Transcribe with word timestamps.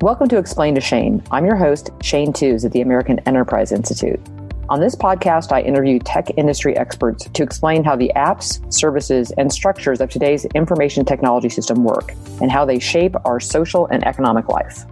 Welcome 0.00 0.28
to 0.28 0.38
Explain 0.38 0.76
to 0.76 0.80
Shane. 0.80 1.24
I'm 1.32 1.44
your 1.44 1.56
host, 1.56 1.90
Shane 2.02 2.32
Tews 2.32 2.64
at 2.64 2.70
the 2.70 2.82
American 2.82 3.18
Enterprise 3.26 3.72
Institute. 3.72 4.20
On 4.68 4.78
this 4.78 4.94
podcast, 4.94 5.50
I 5.50 5.60
interview 5.62 5.98
tech 5.98 6.30
industry 6.36 6.76
experts 6.76 7.28
to 7.28 7.42
explain 7.42 7.82
how 7.82 7.96
the 7.96 8.12
apps, 8.14 8.72
services, 8.72 9.32
and 9.32 9.52
structures 9.52 10.00
of 10.00 10.08
today's 10.08 10.44
information 10.54 11.04
technology 11.04 11.48
system 11.48 11.82
work 11.82 12.12
and 12.40 12.48
how 12.48 12.64
they 12.64 12.78
shape 12.78 13.16
our 13.24 13.40
social 13.40 13.86
and 13.86 14.06
economic 14.06 14.48
life. 14.48 14.84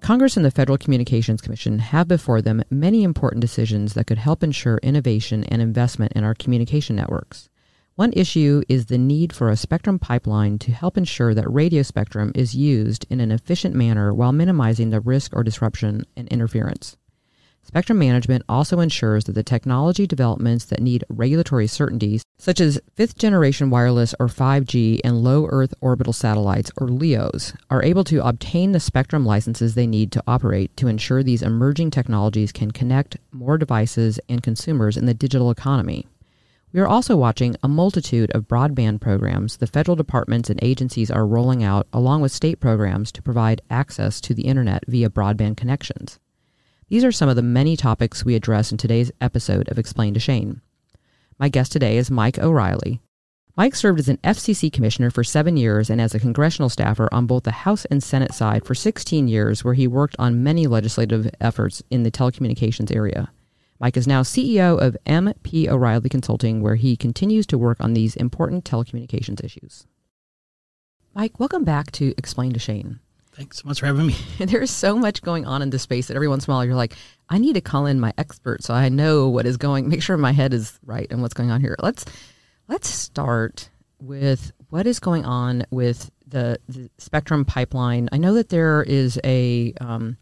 Congress 0.00 0.36
and 0.36 0.46
the 0.46 0.52
Federal 0.52 0.78
Communications 0.78 1.40
Commission 1.40 1.80
have 1.80 2.06
before 2.06 2.40
them 2.40 2.62
many 2.70 3.02
important 3.02 3.40
decisions 3.40 3.94
that 3.94 4.06
could 4.06 4.18
help 4.18 4.44
ensure 4.44 4.78
innovation 4.84 5.42
and 5.42 5.60
investment 5.60 6.12
in 6.12 6.22
our 6.22 6.34
communication 6.34 6.94
networks. 6.94 7.48
One 7.96 8.12
issue 8.14 8.62
is 8.68 8.86
the 8.86 8.98
need 8.98 9.32
for 9.32 9.50
a 9.50 9.56
spectrum 9.56 10.00
pipeline 10.00 10.58
to 10.58 10.72
help 10.72 10.98
ensure 10.98 11.32
that 11.32 11.48
radio 11.48 11.82
spectrum 11.82 12.32
is 12.34 12.52
used 12.52 13.06
in 13.08 13.20
an 13.20 13.30
efficient 13.30 13.72
manner 13.72 14.12
while 14.12 14.32
minimizing 14.32 14.90
the 14.90 14.98
risk 14.98 15.30
or 15.32 15.44
disruption 15.44 16.04
and 16.16 16.26
interference. 16.26 16.96
Spectrum 17.62 17.96
management 17.96 18.42
also 18.48 18.80
ensures 18.80 19.24
that 19.24 19.34
the 19.34 19.44
technology 19.44 20.08
developments 20.08 20.64
that 20.64 20.82
need 20.82 21.04
regulatory 21.08 21.68
certainties, 21.68 22.24
such 22.36 22.60
as 22.60 22.80
fifth 22.96 23.16
generation 23.16 23.70
wireless 23.70 24.12
or 24.18 24.26
5G 24.26 24.98
and 25.04 25.22
low 25.22 25.46
Earth 25.46 25.72
orbital 25.80 26.12
satellites 26.12 26.72
or 26.76 26.88
LEOs, 26.88 27.54
are 27.70 27.84
able 27.84 28.02
to 28.02 28.26
obtain 28.26 28.72
the 28.72 28.80
spectrum 28.80 29.24
licenses 29.24 29.76
they 29.76 29.86
need 29.86 30.10
to 30.10 30.22
operate 30.26 30.76
to 30.76 30.88
ensure 30.88 31.22
these 31.22 31.42
emerging 31.42 31.92
technologies 31.92 32.50
can 32.50 32.72
connect 32.72 33.18
more 33.30 33.56
devices 33.56 34.18
and 34.28 34.42
consumers 34.42 34.96
in 34.96 35.06
the 35.06 35.14
digital 35.14 35.52
economy. 35.52 36.08
We 36.74 36.80
are 36.80 36.88
also 36.88 37.16
watching 37.16 37.54
a 37.62 37.68
multitude 37.68 38.32
of 38.32 38.48
broadband 38.48 39.00
programs 39.00 39.58
the 39.58 39.66
federal 39.68 39.94
departments 39.94 40.50
and 40.50 40.58
agencies 40.60 41.08
are 41.08 41.24
rolling 41.24 41.62
out, 41.62 41.86
along 41.92 42.20
with 42.20 42.32
state 42.32 42.58
programs 42.58 43.12
to 43.12 43.22
provide 43.22 43.62
access 43.70 44.20
to 44.22 44.34
the 44.34 44.42
internet 44.42 44.82
via 44.88 45.08
broadband 45.08 45.56
connections. 45.56 46.18
These 46.88 47.04
are 47.04 47.12
some 47.12 47.28
of 47.28 47.36
the 47.36 47.42
many 47.42 47.76
topics 47.76 48.24
we 48.24 48.34
address 48.34 48.72
in 48.72 48.78
today's 48.78 49.12
episode 49.20 49.68
of 49.68 49.78
Explain 49.78 50.14
to 50.14 50.20
Shane. 50.20 50.62
My 51.38 51.48
guest 51.48 51.70
today 51.70 51.96
is 51.96 52.10
Mike 52.10 52.40
O'Rielly. 52.40 52.98
Mike 53.56 53.76
served 53.76 54.00
as 54.00 54.08
an 54.08 54.18
FCC 54.24 54.72
commissioner 54.72 55.12
for 55.12 55.22
seven 55.22 55.56
years 55.56 55.90
and 55.90 56.00
as 56.00 56.12
a 56.12 56.18
congressional 56.18 56.68
staffer 56.68 57.08
on 57.12 57.28
both 57.28 57.44
the 57.44 57.52
House 57.52 57.84
and 57.84 58.02
Senate 58.02 58.34
side 58.34 58.64
for 58.64 58.74
16 58.74 59.28
years, 59.28 59.62
where 59.62 59.74
he 59.74 59.86
worked 59.86 60.16
on 60.18 60.42
many 60.42 60.66
legislative 60.66 61.30
efforts 61.40 61.84
in 61.92 62.02
the 62.02 62.10
telecommunications 62.10 62.92
area. 62.92 63.30
Mike 63.80 63.96
is 63.96 64.06
now 64.06 64.22
CEO 64.22 64.80
of 64.80 64.96
MP 65.06 65.68
O'Rielly 65.68 66.10
Consulting, 66.10 66.62
where 66.62 66.76
he 66.76 66.96
continues 66.96 67.46
to 67.46 67.58
work 67.58 67.78
on 67.80 67.94
these 67.94 68.14
important 68.16 68.64
telecommunications 68.64 69.42
issues. 69.42 69.86
Mike, 71.14 71.38
welcome 71.38 71.64
back 71.64 71.90
to 71.92 72.14
Explain 72.16 72.52
to 72.52 72.58
Shane. 72.58 73.00
Thanks 73.32 73.58
so 73.58 73.68
much 73.68 73.80
for 73.80 73.86
having 73.86 74.06
me. 74.06 74.16
There's 74.38 74.70
so 74.70 74.96
much 74.96 75.22
going 75.22 75.44
on 75.44 75.60
in 75.60 75.70
this 75.70 75.82
space 75.82 76.06
that 76.06 76.14
every 76.14 76.28
once 76.28 76.46
in 76.46 76.52
a 76.52 76.54
while 76.54 76.64
you're 76.64 76.76
like, 76.76 76.94
I 77.28 77.38
need 77.38 77.54
to 77.54 77.60
call 77.60 77.86
in 77.86 77.98
my 77.98 78.12
expert 78.16 78.62
so 78.62 78.74
I 78.74 78.88
know 78.88 79.28
what 79.28 79.44
is 79.44 79.56
going, 79.56 79.88
make 79.88 80.02
sure 80.02 80.16
my 80.16 80.32
head 80.32 80.54
is 80.54 80.78
right 80.84 81.08
and 81.10 81.20
what's 81.20 81.34
going 81.34 81.50
on 81.50 81.60
here. 81.60 81.74
Let's 81.80 82.04
let's 82.68 82.88
start 82.88 83.70
with 84.00 84.52
what 84.70 84.86
is 84.86 85.00
going 85.00 85.24
on 85.24 85.64
with 85.70 86.10
the, 86.26 86.58
the 86.68 86.90
Spectrum 86.98 87.44
pipeline. 87.44 88.08
I 88.12 88.18
know 88.18 88.34
that 88.34 88.50
there 88.50 88.82
is 88.82 89.20
a 89.24 89.74
um, 89.80 90.16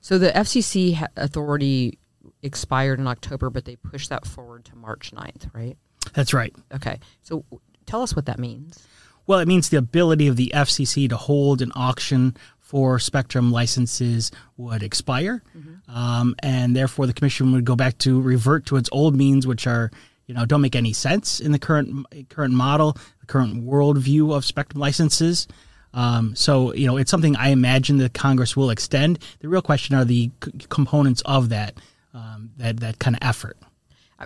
so 0.00 0.18
the 0.18 0.30
FCC 0.30 1.04
authority 1.16 1.98
expired 2.42 2.98
in 2.98 3.06
October, 3.06 3.50
but 3.50 3.64
they 3.64 3.76
pushed 3.76 4.10
that 4.10 4.26
forward 4.26 4.64
to 4.66 4.76
March 4.76 5.12
9th, 5.12 5.52
right? 5.54 5.76
That's 6.14 6.32
right. 6.32 6.54
Okay. 6.74 6.98
So 7.22 7.44
tell 7.86 8.02
us 8.02 8.14
what 8.14 8.26
that 8.26 8.38
means. 8.38 8.86
Well, 9.26 9.40
it 9.40 9.48
means 9.48 9.68
the 9.68 9.76
ability 9.76 10.26
of 10.26 10.36
the 10.36 10.52
FCC 10.54 11.08
to 11.10 11.16
hold 11.16 11.60
an 11.60 11.70
auction 11.74 12.34
for 12.60 12.98
spectrum 12.98 13.50
licenses 13.50 14.30
would 14.56 14.82
expire, 14.82 15.42
mm-hmm. 15.56 15.90
um, 15.94 16.34
and 16.42 16.74
therefore 16.74 17.06
the 17.06 17.12
commission 17.12 17.52
would 17.52 17.64
go 17.64 17.76
back 17.76 17.98
to 17.98 18.20
revert 18.20 18.66
to 18.66 18.76
its 18.76 18.88
old 18.92 19.16
means, 19.16 19.46
which 19.46 19.66
are 19.66 19.90
you 20.26 20.34
know 20.34 20.44
don't 20.46 20.60
make 20.60 20.76
any 20.76 20.92
sense 20.92 21.40
in 21.40 21.52
the 21.52 21.58
current 21.58 22.06
current 22.30 22.54
model, 22.54 22.96
the 23.20 23.26
current 23.26 23.64
worldview 23.64 24.34
of 24.34 24.44
spectrum 24.44 24.80
licenses. 24.80 25.46
Um, 25.94 26.34
so 26.34 26.74
you 26.74 26.86
know 26.86 26.96
it's 26.96 27.10
something 27.10 27.36
I 27.36 27.48
imagine 27.50 27.98
that 27.98 28.14
Congress 28.14 28.56
will 28.56 28.70
extend. 28.70 29.18
The 29.40 29.48
real 29.48 29.62
question 29.62 29.94
are 29.94 30.04
the 30.04 30.30
c- 30.42 30.52
components 30.68 31.22
of 31.26 31.48
that 31.50 31.74
um, 32.14 32.50
that 32.56 32.80
that 32.80 32.98
kind 32.98 33.16
of 33.16 33.26
effort. 33.26 33.56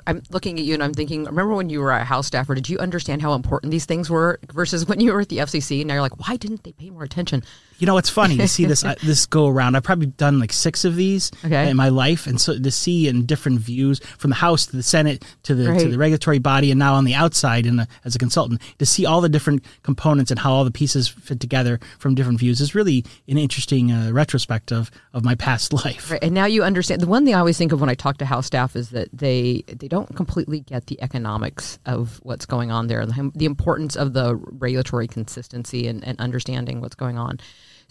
I'm 0.07 0.23
looking 0.31 0.59
at 0.59 0.65
you 0.65 0.73
and 0.73 0.83
I'm 0.83 0.95
thinking, 0.95 1.25
remember 1.25 1.55
when 1.55 1.69
you 1.69 1.81
were 1.81 1.91
a 1.91 2.03
House 2.03 2.27
staffer, 2.27 2.55
did 2.55 2.67
you 2.69 2.79
understand 2.79 3.21
how 3.21 3.35
important 3.35 3.73
these 3.73 3.85
things 3.85 4.09
were 4.09 4.41
versus 4.51 4.87
when 4.89 5.01
you 5.01 5.13
were 5.13 5.21
at 5.21 5.29
the 5.29 5.39
FCC? 5.39 5.81
And 5.81 5.89
now 5.89 5.95
you're 5.95 6.03
like, 6.03 6.27
why 6.27 6.37
didn't 6.37 6.65
they 6.65 6.73
pay 6.73 6.89
more 6.91 7.03
attention? 7.03 7.43
You 7.83 7.87
know, 7.87 7.99
it's 7.99 8.09
funny 8.09 8.37
to 8.37 8.47
see 8.47 8.65
this 8.65 8.85
uh, 8.85 8.95
this 9.03 9.27
go 9.27 9.49
around. 9.49 9.75
I've 9.75 9.83
probably 9.83 10.07
done 10.07 10.39
like 10.39 10.53
six 10.53 10.85
of 10.85 10.95
these 10.95 11.33
okay. 11.45 11.69
in 11.69 11.77
my 11.77 11.89
life, 11.89 12.29
and 12.29 12.41
so 12.41 12.57
to 12.57 12.71
see 12.71 13.09
in 13.09 13.27
different 13.27 13.59
views 13.59 13.99
from 14.19 14.31
the 14.31 14.37
House 14.37 14.67
to 14.67 14.77
the 14.77 14.85
Senate 14.85 15.25
to 15.43 15.57
the 15.57 15.69
right. 15.69 15.81
to 15.81 15.89
the 15.89 15.99
regulatory 15.99 16.39
body, 16.39 16.71
and 16.71 16.79
now 16.79 16.95
on 16.95 17.05
the 17.05 17.15
outside 17.15 17.67
and 17.67 17.89
as 18.05 18.15
a 18.15 18.21
consultant, 18.21 18.63
to 18.79 18.87
see 18.87 19.05
all 19.05 19.21
the 19.21 19.29
different 19.29 19.65
components 19.83 20.31
and 20.31 20.39
how 20.39 20.53
all 20.53 20.65
the 20.65 20.71
pieces 20.71 21.09
fit 21.09 21.41
together 21.41 21.81
from 21.99 22.15
different 22.15 22.39
views 22.39 22.61
is 22.61 22.73
really 22.73 23.05
an 23.27 23.37
interesting 23.37 23.91
uh, 23.91 24.13
retrospective 24.13 24.89
of 25.13 25.25
my 25.25 25.35
past 25.35 25.73
life. 25.85 26.13
Right, 26.13 26.23
and 26.23 26.33
now 26.33 26.47
you 26.47 26.63
understand. 26.63 27.01
The 27.01 27.09
one 27.09 27.25
thing 27.25 27.35
I 27.35 27.41
always 27.41 27.59
think 27.59 27.73
of 27.73 27.81
when 27.81 27.91
I 27.91 27.95
talk 27.95 28.19
to 28.19 28.25
House 28.25 28.47
staff 28.47 28.77
is 28.77 28.91
that 28.91 29.09
they 29.13 29.65
they 29.67 29.89
don't 29.89 30.15
completely 30.15 30.61
get 30.61 30.87
the 30.87 31.03
economics 31.03 31.81
of 31.85 32.21
what's 32.23 32.47
going 32.47 32.71
on 32.71 32.87
there, 32.87 33.01
and 33.01 33.33
the 33.35 33.45
importance 33.45 33.97
of 33.97 34.13
the 34.13 34.37
regulatory 34.37 35.09
consistency 35.09 35.89
and, 35.89 36.05
and 36.05 36.21
understanding 36.21 36.81
what's 36.81 36.95
going 36.95 37.19
on. 37.19 37.41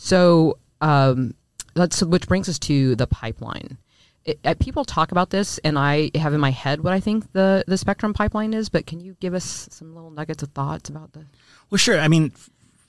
So 0.03 0.57
um, 0.81 1.35
that's 1.75 2.01
which 2.01 2.27
brings 2.27 2.49
us 2.49 2.57
to 2.59 2.95
the 2.95 3.05
pipeline. 3.05 3.77
It, 4.25 4.39
it, 4.43 4.57
people 4.57 4.83
talk 4.83 5.11
about 5.11 5.29
this, 5.29 5.59
and 5.59 5.77
I 5.77 6.09
have 6.15 6.33
in 6.33 6.39
my 6.39 6.49
head 6.49 6.83
what 6.83 6.91
I 6.91 6.99
think 6.99 7.31
the 7.33 7.63
the 7.67 7.77
spectrum 7.77 8.11
pipeline 8.11 8.55
is. 8.55 8.67
But 8.67 8.87
can 8.87 8.99
you 8.99 9.15
give 9.19 9.35
us 9.35 9.67
some 9.69 9.93
little 9.93 10.09
nuggets 10.09 10.41
of 10.41 10.49
thoughts 10.49 10.89
about 10.89 11.13
the? 11.13 11.27
Well, 11.69 11.77
sure. 11.77 11.99
I 11.99 12.07
mean, 12.07 12.31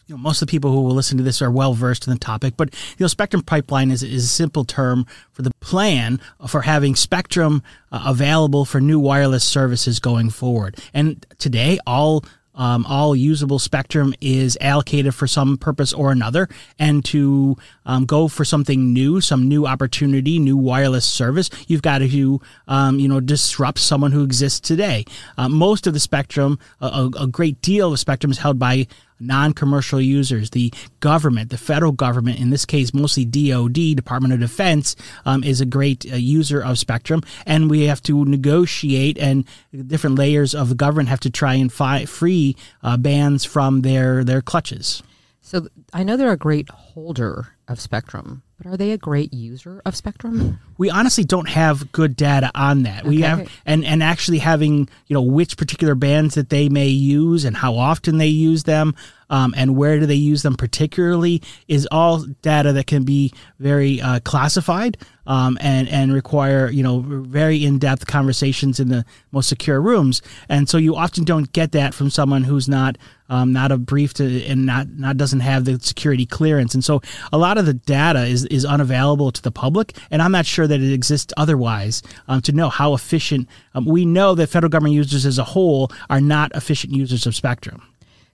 you 0.07 0.15
know, 0.15 0.17
most 0.17 0.41
of 0.41 0.49
the 0.49 0.51
people 0.51 0.73
who 0.73 0.81
will 0.81 0.95
listen 0.95 1.19
to 1.19 1.23
this 1.23 1.43
are 1.43 1.51
well 1.51 1.75
versed 1.75 2.07
in 2.07 2.15
the 2.15 2.19
topic, 2.19 2.55
but 2.57 2.73
you 2.73 3.05
know, 3.05 3.09
spectrum 3.09 3.43
pipeline 3.43 3.91
is, 3.91 4.03
is 4.03 4.25
a 4.25 4.29
simple 4.29 4.65
term 4.65 5.05
for 5.33 5.43
the 5.43 5.51
plan 5.61 6.19
for 6.49 6.63
having 6.63 6.97
spectrum 6.97 7.63
uh, 7.93 8.05
available 8.07 8.65
for 8.65 8.81
new 8.81 8.99
wireless 8.99 9.45
services 9.45 10.01
going 10.01 10.31
forward. 10.31 10.79
And 10.95 11.27
today, 11.37 11.79
all 11.87 12.25
um, 12.55 12.85
all 12.87 13.17
usable 13.17 13.59
spectrum 13.59 14.15
is 14.21 14.59
allocated 14.61 15.15
for 15.15 15.27
some 15.27 15.57
purpose 15.57 15.93
or 15.93 16.13
another, 16.13 16.49
and 16.79 17.05
to 17.07 17.57
um, 17.87 18.05
go 18.05 18.29
for 18.29 18.45
something 18.45 18.93
new, 18.93 19.21
some 19.21 19.49
new 19.49 19.67
opportunity, 19.67 20.39
new 20.39 20.57
wireless 20.57 21.05
service, 21.05 21.51
you've 21.67 21.83
got 21.83 21.99
to, 21.99 22.41
um, 22.69 22.99
you 22.99 23.09
know, 23.09 23.21
disrupt 23.21 23.79
someone 23.79 24.13
who 24.13 24.25
exists 24.25 24.61
today. 24.61 25.05
Uh, 25.39 25.49
most 25.49 25.87
of 25.87 25.95
the 25.95 26.01
spectrum, 26.01 26.59
a, 26.81 27.11
a 27.19 27.27
great 27.27 27.61
deal 27.63 27.93
of 27.93 27.99
spectrum, 27.99 28.31
is 28.31 28.39
held 28.39 28.59
by 28.59 28.87
non-commercial 29.23 30.01
users, 30.01 30.51
the 30.51 30.73
government, 31.01 31.51
the 31.51 31.59
federal 31.59 31.93
government, 31.93 32.39
in 32.39 32.51
this 32.51 32.67
case 32.67 32.93
mostly 32.93 33.25
DoD, 33.25 33.97
Department 33.97 34.35
of 34.35 34.41
Defense, 34.41 34.97
um, 35.25 35.45
is 35.45 35.61
a 35.61 35.67
great 35.67 36.11
uh, 36.11 36.17
user 36.17 36.61
of 36.63 36.79
Spectrum, 36.79 37.23
and 37.47 37.71
we 37.71 37.85
have 37.85 38.03
to 38.03 38.25
negotiate, 38.25 39.19
and 39.19 39.45
different 39.87 40.17
layers 40.17 40.55
of 40.55 40.69
the 40.69 40.75
government 40.75 41.09
have 41.09 41.21
to 41.21 41.31
try 41.31 41.55
and 41.55 41.73
fi- 41.73 42.05
free 42.05 42.57
uh, 42.83 42.97
bands 42.97 43.45
from 43.45 43.83
their 43.83 44.25
their 44.25 44.43
clutches. 44.43 45.03
So 45.41 45.69
I 45.93 46.05
know 46.05 46.17
they're 46.17 46.33
a 46.33 46.37
great 46.37 46.71
holder 46.71 47.49
of 47.69 47.81
Spectrum, 47.81 48.43
but 48.63 48.73
are 48.73 48.77
they 48.77 48.93
a 48.93 48.99
great 48.99 49.33
user 49.33 49.83
of 49.85 49.97
Spectrum? 49.97 50.61
We 50.79 50.91
honestly 50.91 51.25
don't 51.25 51.49
have 51.49 51.91
good 51.93 52.17
data 52.17 52.51
on 52.55 52.85
that. 52.85 53.01
Okay. 53.01 53.09
We 53.09 53.21
have 53.23 53.51
and 53.67 53.85
and 53.85 54.03
actually 54.03 54.39
having 54.39 54.89
you 55.07 55.15
know 55.15 55.23
which 55.23 55.57
particular 55.57 55.95
bands 55.95 56.35
that 56.35 56.51
they 56.51 56.69
may 56.69 56.89
use 56.89 57.45
and 57.45 57.57
how 57.57 57.77
often 57.77 58.19
they 58.19 58.29
use 58.29 58.65
them 58.65 58.95
um, 59.33 59.55
and 59.57 59.77
where 59.77 59.99
do 59.99 60.07
they 60.07 60.15
use 60.15 60.43
them 60.43 60.55
particularly 60.55 61.43
is 61.67 61.89
all 61.91 62.25
data 62.43 62.73
that 62.75 62.87
can 62.87 63.03
be 63.03 63.33
very 63.59 64.01
uh, 64.01 64.21
classified 64.21 64.99
um, 65.27 65.57
and 65.61 65.89
and 65.89 66.13
require 66.13 66.71
you 66.71 66.83
know 66.83 67.01
very 67.01 67.65
in 67.65 67.79
depth 67.79 68.07
conversations 68.07 68.79
in 68.79 68.89
the 68.89 69.05
most 69.33 69.49
secure 69.49 69.81
rooms. 69.81 70.21
And 70.49 70.69
so 70.69 70.77
you 70.77 70.95
often 70.95 71.25
don't 71.25 71.51
get 71.53 71.73
that 71.73 71.95
from 71.95 72.11
someone 72.11 72.45
who's 72.45 72.69
not 72.69 72.99
um, 73.31 73.53
not 73.53 73.73
a 73.73 73.79
brief 73.79 74.13
to 74.15 74.45
and 74.45 74.67
not 74.67 74.89
not 74.91 75.17
doesn't 75.17 75.41
have 75.41 75.65
the 75.65 75.81
security 75.81 76.27
clearance. 76.27 76.75
And 76.75 76.85
so 76.85 77.01
a 77.33 77.39
lot 77.39 77.57
of 77.57 77.65
the 77.65 77.75
data 77.75 78.27
is 78.27 78.45
is 78.47 78.67
unavailable 78.67 79.33
to 79.33 79.43
the 79.43 79.51
public, 79.51 79.97
and 80.11 80.21
I'm 80.21 80.33
not 80.33 80.45
sure 80.45 80.67
that 80.67 80.81
it 80.81 80.93
exists 80.93 81.33
otherwise 81.39 82.03
um, 82.29 82.43
to 82.43 82.53
know 82.53 82.69
how 82.69 82.93
efficient. 82.93 83.49
Um, 83.75 83.87
we 83.87 84.05
know 84.05 84.35
that 84.35 84.49
federal 84.49 84.69
government 84.69 84.95
users 84.95 85.25
as 85.25 85.39
a 85.39 85.45
whole 85.45 85.91
are 86.11 86.21
not 86.21 86.53
efficient 86.55 86.93
users 86.93 87.27
of 87.27 87.35
Spectrum. 87.35 87.83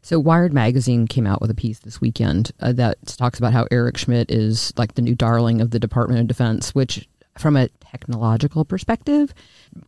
So 0.08 0.18
Wired 0.18 0.54
magazine 0.54 1.06
came 1.06 1.26
out 1.26 1.42
with 1.42 1.50
a 1.50 1.54
piece 1.54 1.80
this 1.80 2.00
weekend 2.00 2.50
uh, 2.60 2.72
that 2.72 2.96
talks 3.18 3.38
about 3.38 3.52
how 3.52 3.66
Eric 3.70 3.98
Schmidt 3.98 4.30
is 4.30 4.72
like 4.78 4.94
the 4.94 5.02
new 5.02 5.14
darling 5.14 5.60
of 5.60 5.70
the 5.70 5.78
Department 5.78 6.18
of 6.18 6.26
Defense, 6.26 6.74
which 6.74 7.06
from 7.36 7.58
a 7.58 7.68
technological 7.68 8.64
perspective 8.64 9.34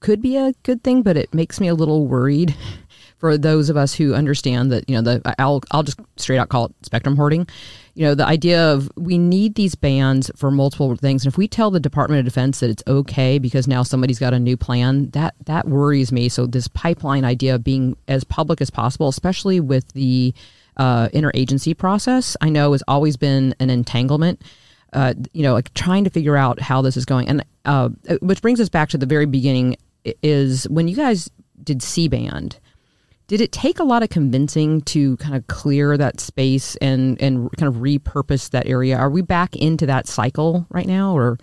could 0.01 0.21
be 0.21 0.37
a 0.37 0.53
good 0.63 0.85
thing, 0.85 1.01
but 1.01 1.17
it 1.17 1.33
makes 1.33 1.59
me 1.59 1.69
a 1.69 1.75
little 1.75 2.07
worried 2.07 2.55
for 3.21 3.37
those 3.37 3.69
of 3.69 3.77
us 3.77 3.95
who 3.95 4.15
understand 4.15 4.73
that, 4.73 4.89
you 4.89 4.97
know, 4.97 5.03
the 5.03 5.35
I'll 5.39 5.63
I'll 5.71 5.83
just 5.83 6.01
straight 6.17 6.39
out 6.39 6.49
call 6.49 6.67
it 6.67 6.75
spectrum 6.83 7.17
hoarding. 7.17 7.47
You 7.95 8.07
know, 8.07 8.15
the 8.15 8.27
idea 8.27 8.73
of 8.73 8.91
we 8.97 9.19
need 9.19 9.57
these 9.57 9.75
bands 9.75 10.31
for 10.35 10.51
multiple 10.51 10.97
things. 10.97 11.25
And 11.25 11.33
if 11.33 11.37
we 11.37 11.47
tell 11.47 11.71
the 11.71 11.81
Department 11.81 12.21
of 12.21 12.25
Defense 12.25 12.61
that 12.61 12.71
it's 12.71 12.83
okay 12.87 13.39
because 13.39 13.69
now 13.69 13.83
somebody's 13.83 14.19
got 14.19 14.33
a 14.33 14.39
new 14.39 14.57
plan, 14.57 15.11
that 15.11 15.35
that 15.45 15.69
worries 15.69 16.11
me. 16.11 16.31
So 16.31 16.47
this 16.47 16.67
pipeline 16.69 17.25
idea 17.25 17.55
of 17.55 17.63
being 17.63 17.95
as 18.09 18.25
public 18.25 18.63
as 18.63 18.71
possible, 18.71 19.09
especially 19.09 19.61
with 19.61 19.93
the 19.93 20.33
uh, 20.79 21.09
interagency 21.09 21.77
process, 21.77 22.39
I 22.41 22.49
know 22.49 22.73
has 22.73 22.83
always 22.89 23.19
been 23.19 23.55
an 23.61 23.69
entanglement. 23.69 24.43
Uh, 24.93 25.15
you 25.33 25.43
know, 25.43 25.53
like 25.53 25.73
trying 25.75 26.05
to 26.05 26.11
figure 26.11 26.37
out 26.37 26.61
how 26.61 26.83
this 26.83 26.97
is 26.97 27.05
going, 27.05 27.29
and 27.29 27.45
uh, 27.65 27.91
which 28.23 28.41
brings 28.43 28.61
us 28.61 28.69
back 28.69 28.89
to 28.89 28.99
the 28.99 29.07
very 29.07 29.27
beginning 29.27 29.77
is 30.23 30.69
when 30.69 30.89
you 30.89 30.97
guys 30.97 31.31
did 31.63 31.83
C 31.83 32.09
band 32.09 32.59
did 33.31 33.41
it 33.41 33.53
take 33.53 33.79
a 33.79 33.85
lot 33.85 34.03
of 34.03 34.09
convincing 34.09 34.81
to 34.81 35.17
kind 35.19 35.37
of 35.37 35.47
clear 35.47 35.97
that 35.97 36.19
space 36.19 36.75
and 36.77 37.17
and 37.23 37.49
kind 37.57 37.73
of 37.73 37.81
repurpose 37.81 38.51
that 38.51 38.67
area? 38.67 38.97
Are 38.97 39.09
we 39.09 39.23
back 39.23 39.55
into 39.55 39.87
that 39.87 40.09
cycle 40.09 40.67
right 40.69 40.87
now, 40.87 41.17
or? 41.17 41.39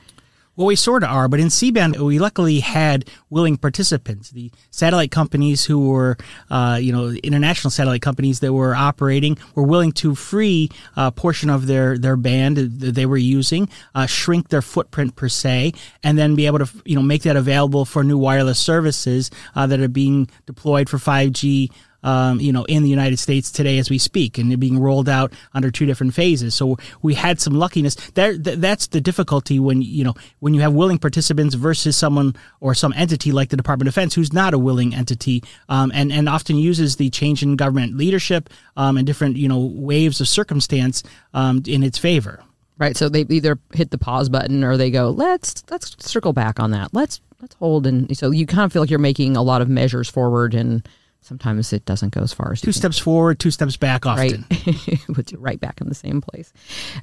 Well, 0.58 0.66
we 0.66 0.76
sort 0.76 1.04
of 1.04 1.12
are, 1.12 1.28
but 1.28 1.40
in 1.40 1.52
C-band, 1.52 1.98
we 1.98 2.18
luckily 2.18 2.62
had 2.62 3.06
willing 3.30 3.58
participants. 3.58 4.32
The 4.32 4.52
satellite 4.72 5.12
companies 5.12 5.64
who 5.64 5.88
were, 5.88 6.18
uh, 6.50 6.80
you 6.82 6.92
know, 6.92 7.10
international 7.10 7.70
satellite 7.70 8.02
companies 8.02 8.40
that 8.40 8.52
were 8.52 8.74
operating 8.74 9.38
were 9.54 9.62
willing 9.62 9.92
to 9.92 10.16
free 10.16 10.72
a 10.96 11.12
portion 11.12 11.52
of 11.52 11.68
their, 11.68 11.96
their 12.00 12.18
band 12.18 12.58
that 12.58 12.96
they 12.96 13.06
were 13.06 13.18
using, 13.18 13.70
uh, 13.94 14.08
shrink 14.08 14.50
their 14.50 14.64
footprint 14.64 15.16
per 15.16 15.30
se, 15.30 15.74
and 16.02 16.18
then 16.18 16.34
be 16.34 16.48
able 16.48 16.58
to, 16.58 16.70
you 16.86 16.96
know, 16.96 17.04
make 17.04 17.22
that 17.22 17.36
available 17.36 17.86
for 17.86 18.04
new 18.04 18.18
wireless 18.18 18.58
services 18.58 19.30
uh, 19.56 19.68
that 19.68 19.80
are 19.80 19.88
being 19.88 20.28
deployed 20.48 20.90
for 20.90 20.98
5G 20.98 21.70
um, 22.04 22.40
you 22.40 22.52
know, 22.52 22.64
in 22.66 22.84
the 22.84 22.90
United 22.90 23.20
States 23.20 23.52
today 23.52 23.78
as 23.78 23.90
we 23.90 23.98
speak, 23.98 24.38
and 24.38 24.60
being 24.60 24.80
rolled 24.80 25.10
out 25.10 25.34
under 25.54 25.72
two 25.72 25.86
different 25.86 26.14
phases. 26.14 26.56
So 26.56 26.78
we 27.02 27.14
had 27.14 27.40
some 27.40 27.54
luckiness. 27.54 27.96
There, 28.14 28.38
that's 28.38 28.88
the 28.88 29.02
difficulty 29.02 29.60
when 29.60 29.82
you 29.82 30.04
know 30.04 30.14
when 30.40 30.54
you 30.54 30.62
have 30.62 30.74
willing 30.74 31.00
participants 31.00 31.56
versus 31.56 31.98
someone 31.98 32.36
or 32.60 32.74
some 32.74 32.94
entity 32.96 33.32
like 33.32 33.50
the 33.50 33.58
Department 33.58 33.88
of 33.88 33.94
Defense 33.94 34.16
who's 34.16 34.34
not 34.34 34.54
a 34.54 34.60
willing 34.60 34.94
entity, 34.94 35.44
um, 35.70 35.92
and 35.94 36.12
and 36.12 36.30
often 36.30 36.58
uses 36.58 36.96
the 36.96 37.10
change 37.10 37.44
in 37.44 37.56
government 37.56 37.98
leadership 37.98 38.50
um, 38.76 38.98
and 38.98 39.06
different 39.06 39.38
you 39.38 39.48
know 39.48 39.60
waves 39.60 40.22
of 40.22 40.28
circumstance 40.28 41.04
um, 41.34 41.64
in 41.68 41.84
its 41.84 41.98
favor. 41.98 42.44
Right. 42.80 42.96
So 42.96 43.10
they 43.10 43.22
either 43.22 43.58
hit 43.74 43.90
the 43.90 43.98
pause 43.98 44.30
button 44.30 44.64
or 44.64 44.78
they 44.78 44.92
go, 44.92 45.10
let's 45.10 45.64
let's 45.70 45.96
circle 46.06 46.32
back 46.32 46.60
on 46.60 46.72
that. 46.72 46.94
Let's 46.94 47.22
let's 47.42 47.56
hold 47.56 47.88
and 47.88 48.16
so 48.18 48.32
you 48.32 48.46
kind 48.46 48.66
of 48.66 48.74
feel 48.74 48.82
like 48.82 48.90
you're 48.90 49.00
making 49.00 49.36
a 49.36 49.42
lot 49.42 49.62
of 49.62 49.70
measures 49.70 50.10
forward 50.10 50.54
and 50.54 50.88
sometimes 51.22 51.74
it 51.74 51.86
doesn't 51.86 52.14
go 52.14 52.22
as 52.22 52.34
far 52.34 52.52
as 52.52 52.62
two 52.62 52.72
steps 52.72 52.98
forward, 52.98 53.40
two 53.40 53.52
steps 53.52 53.78
back. 53.78 54.06
Often, 54.06 54.46
right, 54.52 55.00
puts 55.14 55.32
you 55.32 55.38
right 55.40 55.60
back 55.60 55.82
in 55.82 55.90
the 55.90 55.96
same 55.96 56.22
place. 56.22 56.54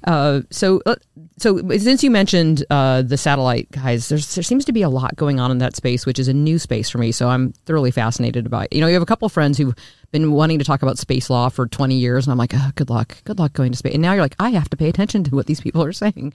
Uh, 0.07 0.41
so, 0.51 0.81
uh, 0.87 0.97
so 1.39 1.59
since 1.77 2.03
you 2.03 2.11
mentioned 2.11 2.65
uh, 2.71 3.03
the 3.03 3.17
satellite 3.17 3.71
guys, 3.71 4.09
there 4.09 4.19
seems 4.19 4.65
to 4.65 4.73
be 4.73 4.83
a 4.83 4.89
lot 4.89 5.15
going 5.17 5.41
on 5.41 5.51
in 5.51 5.59
that 5.59 5.77
space, 5.77 6.07
which 6.07 6.19
is 6.19 6.29
a 6.29 6.35
new 6.35 6.59
space 6.59 6.89
for 6.89 6.99
me. 6.99 7.13
So 7.13 7.29
I'm 7.29 7.53
thoroughly 7.67 7.91
fascinated 7.91 8.51
by. 8.51 8.65
It. 8.65 8.75
You 8.75 8.81
know, 8.81 8.87
you 8.87 8.95
have 8.95 9.03
a 9.03 9.07
couple 9.07 9.27
of 9.27 9.33
friends 9.33 9.59
who 9.59 9.75
been 10.15 10.31
wanting 10.31 10.61
to 10.61 10.65
talk 10.65 10.81
about 10.81 10.97
space 10.97 11.29
law 11.29 11.49
for 11.49 11.67
20 11.67 11.97
years 11.97 12.25
and 12.25 12.31
i'm 12.31 12.39
like 12.39 12.55
oh, 12.55 12.71
good 12.77 12.89
luck. 12.89 13.17
Good 13.25 13.41
luck 13.41 13.53
going 13.53 13.73
to 13.73 13.77
space. 13.77 13.95
And 13.95 14.03
now 14.03 14.13
you're 14.13 14.23
like 14.23 14.37
i 14.39 14.51
have 14.51 14.71
to 14.71 14.77
pay 14.77 14.89
attention 14.89 15.25
to 15.25 15.35
what 15.35 15.47
these 15.47 15.61
people 15.61 15.83
are 15.83 15.93
saying. 15.93 16.33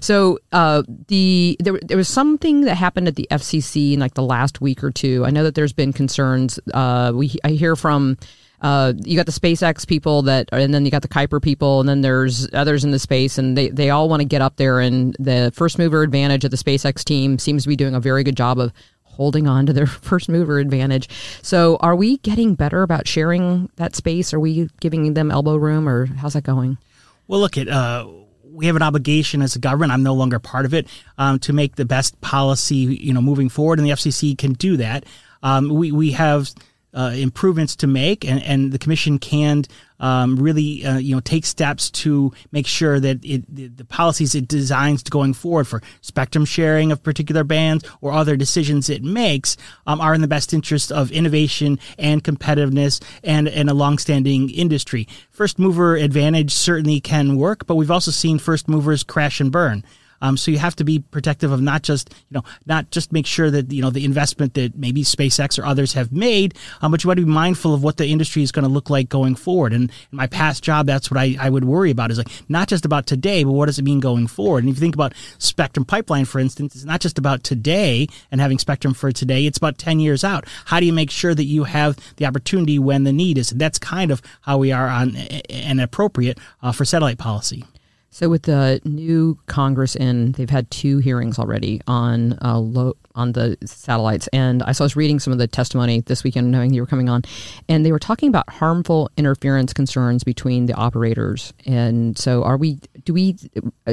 So 0.00 0.38
uh, 0.52 0.84
the 1.08 1.56
there, 1.58 1.80
there 1.82 1.96
was 1.96 2.08
something 2.08 2.60
that 2.62 2.76
happened 2.76 3.08
at 3.08 3.16
the 3.16 3.26
fcc 3.32 3.94
in 3.94 3.98
like 4.00 4.14
the 4.14 4.22
last 4.22 4.60
week 4.60 4.84
or 4.84 4.92
two. 4.92 5.24
I 5.26 5.30
know 5.30 5.42
that 5.42 5.56
there's 5.56 5.72
been 5.72 5.92
concerns 5.92 6.60
uh, 6.72 7.10
we 7.12 7.36
i 7.42 7.50
hear 7.50 7.74
from 7.74 8.16
uh, 8.60 8.92
you 9.04 9.16
got 9.16 9.26
the 9.26 9.32
SpaceX 9.32 9.86
people 9.86 10.22
that, 10.22 10.48
and 10.50 10.74
then 10.74 10.84
you 10.84 10.90
got 10.90 11.02
the 11.02 11.08
Kuiper 11.08 11.40
people, 11.40 11.78
and 11.78 11.88
then 11.88 12.00
there's 12.00 12.52
others 12.52 12.84
in 12.84 12.90
the 12.90 12.98
space, 12.98 13.38
and 13.38 13.56
they, 13.56 13.68
they 13.68 13.90
all 13.90 14.08
want 14.08 14.20
to 14.20 14.24
get 14.24 14.42
up 14.42 14.56
there. 14.56 14.80
And 14.80 15.14
the 15.20 15.52
first 15.54 15.78
mover 15.78 16.02
advantage 16.02 16.44
of 16.44 16.50
the 16.50 16.56
SpaceX 16.56 17.04
team 17.04 17.38
seems 17.38 17.62
to 17.62 17.68
be 17.68 17.76
doing 17.76 17.94
a 17.94 18.00
very 18.00 18.24
good 18.24 18.36
job 18.36 18.58
of 18.58 18.72
holding 19.18 19.46
on 19.46 19.66
to 19.66 19.74
their 19.74 19.86
first 20.10 20.30
mover 20.30 20.58
advantage. 20.58 21.10
So, 21.42 21.76
are 21.80 21.94
we 21.94 22.16
getting 22.18 22.54
better 22.54 22.82
about 22.82 23.06
sharing 23.06 23.68
that 23.76 23.94
space? 23.94 24.32
Are 24.32 24.40
we 24.40 24.70
giving 24.80 25.12
them 25.12 25.30
elbow 25.30 25.56
room, 25.56 25.86
or 25.86 26.06
how's 26.06 26.32
that 26.32 26.44
going? 26.44 26.78
Well, 27.26 27.40
look 27.40 27.58
at. 27.58 27.68
Uh, 27.68 28.08
we 28.50 28.66
have 28.66 28.76
an 28.76 28.82
obligation 28.82 29.42
as 29.42 29.54
a 29.54 29.58
government. 29.58 29.92
I'm 29.92 30.02
no 30.02 30.14
longer 30.14 30.38
part 30.38 30.64
of 30.64 30.72
it 30.72 30.88
um, 31.18 31.38
to 31.40 31.52
make 31.52 31.76
the 31.76 31.84
best 31.84 32.18
policy, 32.22 32.76
you 32.76 33.12
know, 33.12 33.20
moving 33.20 33.50
forward, 33.50 33.78
and 33.78 33.86
the 33.86 33.92
FCC 33.92 34.36
can 34.36 34.54
do 34.54 34.78
that. 34.78 35.04
Um, 35.42 35.68
we 35.68 35.92
we 35.92 36.12
have 36.12 36.50
uh, 36.94 37.12
improvements 37.14 37.76
to 37.76 37.86
make, 37.86 38.24
and, 38.24 38.42
and 38.42 38.72
the 38.72 38.78
commission 38.78 39.18
can 39.18 39.64
um, 40.00 40.36
really 40.36 40.84
uh, 40.84 40.98
you 40.98 41.14
know 41.14 41.20
take 41.20 41.44
steps 41.44 41.90
to 41.90 42.32
make 42.52 42.66
sure 42.66 43.00
that 43.00 43.24
it, 43.24 43.44
the, 43.54 43.66
the, 43.68 43.84
policies 43.84 44.34
it 44.34 44.46
designs 44.48 45.02
going 45.02 45.34
forward 45.34 45.66
for 45.66 45.82
spectrum 46.00 46.44
sharing 46.44 46.92
of 46.92 47.02
particular 47.02 47.44
bands 47.44 47.84
or 48.00 48.12
other 48.12 48.36
decisions 48.36 48.88
it 48.88 49.02
makes 49.02 49.56
um, 49.86 50.00
are 50.00 50.14
in 50.14 50.20
the 50.20 50.28
best 50.28 50.54
interest 50.54 50.92
of 50.92 51.10
innovation 51.10 51.78
and 51.98 52.22
competitiveness 52.22 53.02
and, 53.24 53.48
and 53.48 53.68
a 53.68 53.74
longstanding 53.74 54.50
industry. 54.50 55.08
First 55.30 55.58
mover 55.58 55.96
advantage 55.96 56.52
certainly 56.52 57.00
can 57.00 57.36
work, 57.36 57.66
but 57.66 57.74
we've 57.74 57.90
also 57.90 58.10
seen 58.10 58.38
first 58.38 58.68
movers 58.68 59.02
crash 59.02 59.40
and 59.40 59.50
burn. 59.50 59.84
Um, 60.20 60.36
so 60.36 60.50
you 60.50 60.58
have 60.58 60.76
to 60.76 60.84
be 60.84 61.00
protective 61.00 61.52
of 61.52 61.60
not 61.60 61.82
just 61.82 62.10
you 62.10 62.34
know 62.34 62.42
not 62.66 62.90
just 62.90 63.12
make 63.12 63.26
sure 63.26 63.50
that 63.50 63.72
you 63.72 63.82
know 63.82 63.90
the 63.90 64.04
investment 64.04 64.54
that 64.54 64.76
maybe 64.76 65.02
SpaceX 65.02 65.58
or 65.58 65.64
others 65.64 65.92
have 65.92 66.12
made, 66.12 66.54
um, 66.82 66.90
but 66.90 67.02
you 67.02 67.08
want 67.08 67.18
to 67.18 67.26
be 67.26 67.30
mindful 67.30 67.74
of 67.74 67.82
what 67.82 67.96
the 67.96 68.06
industry 68.06 68.42
is 68.42 68.52
going 68.52 68.64
to 68.64 68.68
look 68.68 68.90
like 68.90 69.08
going 69.08 69.34
forward. 69.34 69.72
And 69.72 69.90
in 69.90 70.16
my 70.16 70.26
past 70.26 70.62
job, 70.62 70.86
that's 70.86 71.10
what 71.10 71.18
I, 71.18 71.36
I 71.40 71.50
would 71.50 71.64
worry 71.64 71.90
about 71.90 72.10
is 72.10 72.18
like 72.18 72.28
not 72.48 72.68
just 72.68 72.84
about 72.84 73.06
today, 73.06 73.44
but 73.44 73.52
what 73.52 73.66
does 73.66 73.78
it 73.78 73.84
mean 73.84 74.00
going 74.00 74.26
forward? 74.26 74.64
And 74.64 74.70
if 74.70 74.76
you 74.76 74.80
think 74.80 74.94
about 74.94 75.14
Spectrum 75.38 75.84
Pipeline, 75.84 76.24
for 76.24 76.38
instance, 76.38 76.74
it's 76.74 76.84
not 76.84 77.00
just 77.00 77.18
about 77.18 77.44
today 77.44 78.06
and 78.30 78.40
having 78.40 78.58
Spectrum 78.58 78.94
for 78.94 79.12
today. 79.12 79.46
It's 79.46 79.58
about 79.58 79.78
ten 79.78 80.00
years 80.00 80.24
out. 80.24 80.44
How 80.66 80.80
do 80.80 80.86
you 80.86 80.92
make 80.92 81.10
sure 81.10 81.34
that 81.34 81.44
you 81.44 81.64
have 81.64 81.96
the 82.16 82.26
opportunity 82.26 82.78
when 82.78 83.04
the 83.04 83.12
need 83.12 83.38
is? 83.38 83.52
And 83.52 83.60
that's 83.60 83.78
kind 83.78 84.10
of 84.10 84.22
how 84.42 84.58
we 84.58 84.72
are 84.72 84.88
on 84.88 85.16
and 85.48 85.80
appropriate 85.80 86.38
uh, 86.62 86.72
for 86.72 86.84
satellite 86.84 87.18
policy. 87.18 87.64
So 88.10 88.28
with 88.28 88.42
the 88.44 88.80
new 88.84 89.38
Congress 89.46 89.94
in, 89.94 90.32
they've 90.32 90.48
had 90.48 90.70
two 90.70 90.98
hearings 90.98 91.38
already 91.38 91.80
on 91.86 92.38
uh, 92.42 92.58
low, 92.58 92.94
on 93.14 93.32
the 93.32 93.58
satellites, 93.64 94.28
and 94.28 94.62
I, 94.62 94.72
was 94.80 94.96
reading 94.96 95.20
some 95.20 95.32
of 95.32 95.38
the 95.38 95.46
testimony 95.46 96.00
this 96.00 96.24
weekend, 96.24 96.50
knowing 96.50 96.72
you 96.72 96.80
were 96.80 96.86
coming 96.86 97.08
on, 97.08 97.22
and 97.68 97.84
they 97.84 97.92
were 97.92 97.98
talking 97.98 98.28
about 98.28 98.48
harmful 98.48 99.10
interference 99.16 99.72
concerns 99.72 100.24
between 100.24 100.66
the 100.66 100.74
operators. 100.74 101.52
And 101.66 102.16
so, 102.16 102.44
are 102.44 102.56
we? 102.56 102.78
Do 103.04 103.12
we? 103.12 103.36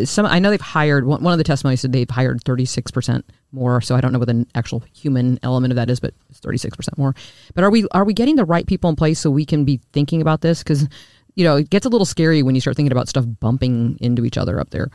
Some 0.05 0.25
I 0.25 0.39
know 0.39 0.49
they've 0.49 0.61
hired 0.61 1.05
one, 1.05 1.21
one 1.21 1.33
of 1.33 1.37
the 1.37 1.43
testimonies 1.43 1.81
said 1.81 1.91
they've 1.91 2.09
hired 2.09 2.43
thirty 2.43 2.65
six 2.65 2.91
percent 2.91 3.25
more. 3.51 3.81
So 3.81 3.95
I 3.95 4.01
don't 4.01 4.13
know 4.13 4.19
what 4.19 4.27
the 4.27 4.45
actual 4.55 4.83
human 4.93 5.39
element 5.43 5.71
of 5.71 5.75
that 5.75 5.89
is, 5.89 5.99
but 5.99 6.13
it's 6.29 6.39
thirty 6.39 6.57
six 6.57 6.75
percent 6.75 6.97
more. 6.97 7.15
But 7.53 7.63
are 7.63 7.69
we 7.69 7.85
are 7.91 8.05
we 8.05 8.13
getting 8.13 8.37
the 8.37 8.45
right 8.45 8.65
people 8.65 8.89
in 8.89 8.95
place 8.95 9.19
so 9.19 9.29
we 9.29 9.45
can 9.45 9.65
be 9.65 9.81
thinking 9.91 10.21
about 10.21 10.41
this? 10.41 10.59
Because 10.59 10.87
you 11.35 11.43
know, 11.43 11.57
it 11.57 11.69
gets 11.69 11.85
a 11.85 11.89
little 11.89 12.05
scary 12.05 12.41
when 12.43 12.55
you 12.55 12.61
start 12.61 12.75
thinking 12.75 12.91
about 12.91 13.09
stuff 13.09 13.25
bumping 13.39 13.97
into 14.01 14.25
each 14.25 14.37
other 14.37 14.59
up 14.59 14.71
there. 14.71 14.89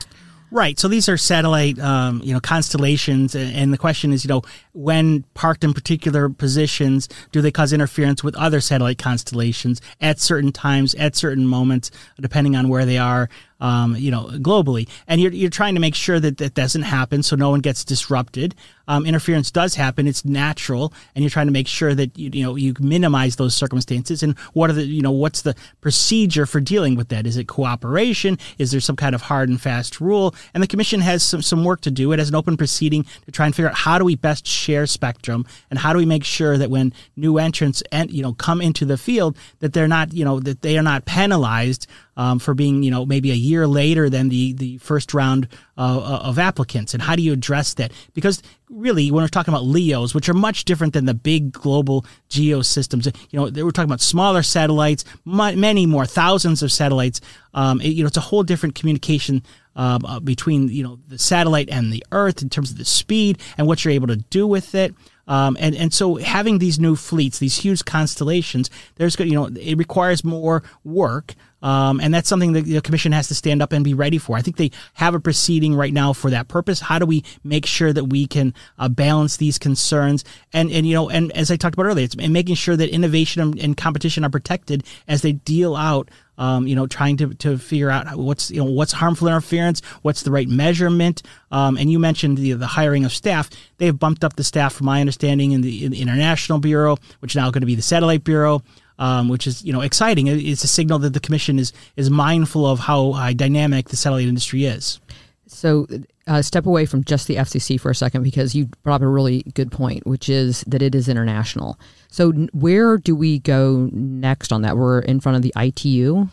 Right. 0.52 0.80
So 0.80 0.88
these 0.88 1.08
are 1.08 1.16
satellite, 1.16 1.78
um, 1.78 2.20
you 2.24 2.34
know, 2.34 2.40
constellations, 2.40 3.36
and 3.36 3.72
the 3.72 3.78
question 3.78 4.12
is, 4.12 4.24
you 4.24 4.28
know, 4.28 4.42
when 4.72 5.22
parked 5.34 5.62
in 5.62 5.72
particular 5.72 6.28
positions, 6.28 7.08
do 7.30 7.40
they 7.40 7.52
cause 7.52 7.72
interference 7.72 8.24
with 8.24 8.34
other 8.34 8.60
satellite 8.60 8.98
constellations 8.98 9.80
at 10.00 10.18
certain 10.18 10.50
times, 10.50 10.94
at 10.96 11.14
certain 11.14 11.46
moments, 11.46 11.92
depending 12.20 12.56
on 12.56 12.68
where 12.68 12.84
they 12.84 12.98
are? 12.98 13.28
Um, 13.60 13.96
you 13.96 14.10
know, 14.10 14.26
globally. 14.34 14.88
And 15.06 15.20
you're, 15.20 15.32
you're 15.32 15.50
trying 15.50 15.74
to 15.74 15.80
make 15.80 15.94
sure 15.94 16.18
that 16.20 16.38
that 16.38 16.54
doesn't 16.54 16.82
happen 16.82 17.22
so 17.22 17.36
no 17.36 17.50
one 17.50 17.60
gets 17.60 17.84
disrupted. 17.84 18.54
Um, 18.90 19.06
interference 19.06 19.52
does 19.52 19.76
happen; 19.76 20.08
it's 20.08 20.24
natural, 20.24 20.92
and 21.14 21.22
you're 21.22 21.30
trying 21.30 21.46
to 21.46 21.52
make 21.52 21.68
sure 21.68 21.94
that 21.94 22.18
you, 22.18 22.30
you 22.32 22.42
know 22.42 22.56
you 22.56 22.74
minimize 22.80 23.36
those 23.36 23.54
circumstances. 23.54 24.24
And 24.24 24.36
what 24.52 24.68
are 24.68 24.72
the 24.72 24.84
you 24.84 25.00
know 25.00 25.12
what's 25.12 25.42
the 25.42 25.54
procedure 25.80 26.44
for 26.44 26.60
dealing 26.60 26.96
with 26.96 27.08
that? 27.10 27.24
Is 27.24 27.36
it 27.36 27.46
cooperation? 27.46 28.36
Is 28.58 28.72
there 28.72 28.80
some 28.80 28.96
kind 28.96 29.14
of 29.14 29.22
hard 29.22 29.48
and 29.48 29.60
fast 29.60 30.00
rule? 30.00 30.34
And 30.54 30.62
the 30.62 30.66
commission 30.66 31.00
has 31.02 31.22
some 31.22 31.40
some 31.40 31.62
work 31.62 31.82
to 31.82 31.92
do. 31.92 32.10
It 32.10 32.18
has 32.18 32.30
an 32.30 32.34
open 32.34 32.56
proceeding 32.56 33.06
to 33.26 33.30
try 33.30 33.46
and 33.46 33.54
figure 33.54 33.68
out 33.68 33.76
how 33.76 33.96
do 33.96 34.04
we 34.04 34.16
best 34.16 34.44
share 34.44 34.86
spectrum, 34.88 35.46
and 35.70 35.78
how 35.78 35.92
do 35.92 35.98
we 36.00 36.06
make 36.06 36.24
sure 36.24 36.58
that 36.58 36.68
when 36.68 36.92
new 37.14 37.38
entrants 37.38 37.84
and 37.92 38.10
you 38.10 38.24
know 38.24 38.32
come 38.32 38.60
into 38.60 38.84
the 38.84 38.98
field 38.98 39.36
that 39.60 39.72
they're 39.72 39.86
not 39.86 40.12
you 40.12 40.24
know 40.24 40.40
that 40.40 40.62
they 40.62 40.76
are 40.76 40.82
not 40.82 41.04
penalized 41.04 41.86
um, 42.20 42.38
for 42.38 42.52
being, 42.52 42.82
you 42.82 42.90
know, 42.90 43.06
maybe 43.06 43.30
a 43.30 43.34
year 43.34 43.66
later 43.66 44.10
than 44.10 44.28
the, 44.28 44.52
the 44.52 44.76
first 44.76 45.14
round 45.14 45.48
uh, 45.78 45.98
uh, 45.98 46.28
of 46.28 46.38
applicants? 46.38 46.92
And 46.92 47.02
how 47.02 47.16
do 47.16 47.22
you 47.22 47.32
address 47.32 47.72
that? 47.74 47.92
Because 48.12 48.42
really, 48.68 49.10
when 49.10 49.24
we're 49.24 49.28
talking 49.28 49.54
about 49.54 49.64
LEOs, 49.64 50.14
which 50.14 50.28
are 50.28 50.34
much 50.34 50.66
different 50.66 50.92
than 50.92 51.06
the 51.06 51.14
big 51.14 51.50
global 51.50 52.04
geo 52.28 52.60
systems, 52.60 53.06
you 53.06 53.12
know, 53.32 53.44
we're 53.44 53.70
talking 53.70 53.88
about 53.88 54.02
smaller 54.02 54.42
satellites, 54.42 55.02
many 55.24 55.86
more, 55.86 56.04
thousands 56.04 56.62
of 56.62 56.70
satellites. 56.70 57.22
Um, 57.54 57.80
it, 57.80 57.88
you 57.88 58.04
know, 58.04 58.08
it's 58.08 58.18
a 58.18 58.20
whole 58.20 58.42
different 58.42 58.74
communication 58.74 59.42
um, 59.74 60.04
uh, 60.04 60.20
between 60.20 60.68
you 60.68 60.82
know 60.82 60.98
the 61.08 61.18
satellite 61.18 61.70
and 61.70 61.90
the 61.90 62.04
Earth 62.12 62.42
in 62.42 62.50
terms 62.50 62.70
of 62.70 62.76
the 62.76 62.84
speed 62.84 63.38
and 63.56 63.66
what 63.66 63.82
you're 63.82 63.92
able 63.92 64.08
to 64.08 64.16
do 64.16 64.46
with 64.46 64.74
it. 64.74 64.94
Um, 65.26 65.56
and 65.60 65.74
and 65.74 65.94
so 65.94 66.16
having 66.16 66.58
these 66.58 66.78
new 66.78 66.96
fleets, 66.96 67.38
these 67.38 67.56
huge 67.56 67.84
constellations, 67.84 68.68
there's 68.96 69.18
you 69.18 69.32
know 69.32 69.46
it 69.46 69.78
requires 69.78 70.22
more 70.22 70.62
work. 70.84 71.34
Um, 71.62 72.00
and 72.00 72.12
that's 72.12 72.28
something 72.28 72.52
that 72.52 72.64
the 72.64 72.80
commission 72.80 73.12
has 73.12 73.28
to 73.28 73.34
stand 73.34 73.62
up 73.62 73.72
and 73.72 73.84
be 73.84 73.94
ready 73.94 74.18
for. 74.18 74.36
I 74.36 74.42
think 74.42 74.56
they 74.56 74.70
have 74.94 75.14
a 75.14 75.20
proceeding 75.20 75.74
right 75.74 75.92
now 75.92 76.12
for 76.12 76.30
that 76.30 76.48
purpose. 76.48 76.80
How 76.80 76.98
do 76.98 77.06
we 77.06 77.24
make 77.44 77.66
sure 77.66 77.92
that 77.92 78.04
we 78.04 78.26
can 78.26 78.54
uh, 78.78 78.88
balance 78.88 79.36
these 79.36 79.58
concerns? 79.58 80.24
And 80.52 80.70
and 80.70 80.86
you 80.86 80.94
know, 80.94 81.10
and 81.10 81.32
as 81.32 81.50
I 81.50 81.56
talked 81.56 81.74
about 81.74 81.86
earlier, 81.86 82.04
it's 82.04 82.16
making 82.16 82.54
sure 82.54 82.76
that 82.76 82.88
innovation 82.88 83.58
and 83.58 83.76
competition 83.76 84.24
are 84.24 84.30
protected 84.30 84.84
as 85.06 85.22
they 85.22 85.32
deal 85.32 85.76
out 85.76 86.10
um, 86.40 86.66
you 86.66 86.74
know, 86.74 86.86
trying 86.86 87.18
to, 87.18 87.34
to 87.34 87.58
figure 87.58 87.90
out 87.90 88.16
what's 88.16 88.50
you 88.50 88.64
know 88.64 88.70
what's 88.70 88.92
harmful 88.92 89.28
interference, 89.28 89.82
what's 90.00 90.22
the 90.22 90.30
right 90.30 90.48
measurement. 90.48 91.22
Um, 91.52 91.76
and 91.76 91.92
you 91.92 91.98
mentioned 91.98 92.38
the, 92.38 92.54
the 92.54 92.66
hiring 92.66 93.04
of 93.04 93.12
staff. 93.12 93.50
They've 93.76 93.96
bumped 93.96 94.24
up 94.24 94.36
the 94.36 94.42
staff, 94.42 94.72
from 94.72 94.86
my 94.86 95.00
understanding, 95.00 95.52
in 95.52 95.60
the, 95.60 95.84
in 95.84 95.92
the 95.92 96.00
International 96.00 96.58
Bureau, 96.58 96.96
which 97.20 97.32
is 97.32 97.36
now 97.36 97.50
going 97.50 97.60
to 97.60 97.66
be 97.66 97.74
the 97.74 97.82
Satellite 97.82 98.24
Bureau. 98.24 98.62
Um, 99.00 99.30
which 99.30 99.46
is 99.46 99.64
you 99.64 99.72
know 99.72 99.80
exciting. 99.80 100.26
It's 100.26 100.62
a 100.62 100.68
signal 100.68 100.98
that 100.98 101.14
the 101.14 101.20
commission 101.20 101.58
is 101.58 101.72
is 101.96 102.10
mindful 102.10 102.66
of 102.66 102.80
how 102.80 103.12
uh, 103.12 103.32
dynamic 103.32 103.88
the 103.88 103.96
satellite 103.96 104.28
industry 104.28 104.66
is. 104.66 105.00
So, 105.46 105.86
uh, 106.28 106.42
step 106.42 106.64
away 106.64 106.86
from 106.86 107.02
just 107.02 107.26
the 107.26 107.36
FCC 107.36 107.80
for 107.80 107.90
a 107.90 107.94
second 107.94 108.22
because 108.22 108.54
you 108.54 108.66
brought 108.82 108.96
up 108.96 109.02
a 109.02 109.08
really 109.08 109.42
good 109.54 109.72
point, 109.72 110.06
which 110.06 110.28
is 110.28 110.62
that 110.66 110.80
it 110.80 110.94
is 110.94 111.08
international. 111.08 111.78
So, 112.08 112.32
where 112.52 112.98
do 112.98 113.16
we 113.16 113.40
go 113.40 113.88
next 113.92 114.52
on 114.52 114.62
that? 114.62 114.76
We're 114.76 115.00
in 115.00 115.18
front 115.18 115.36
of 115.36 115.42
the 115.42 115.52
ITU. 115.56 116.28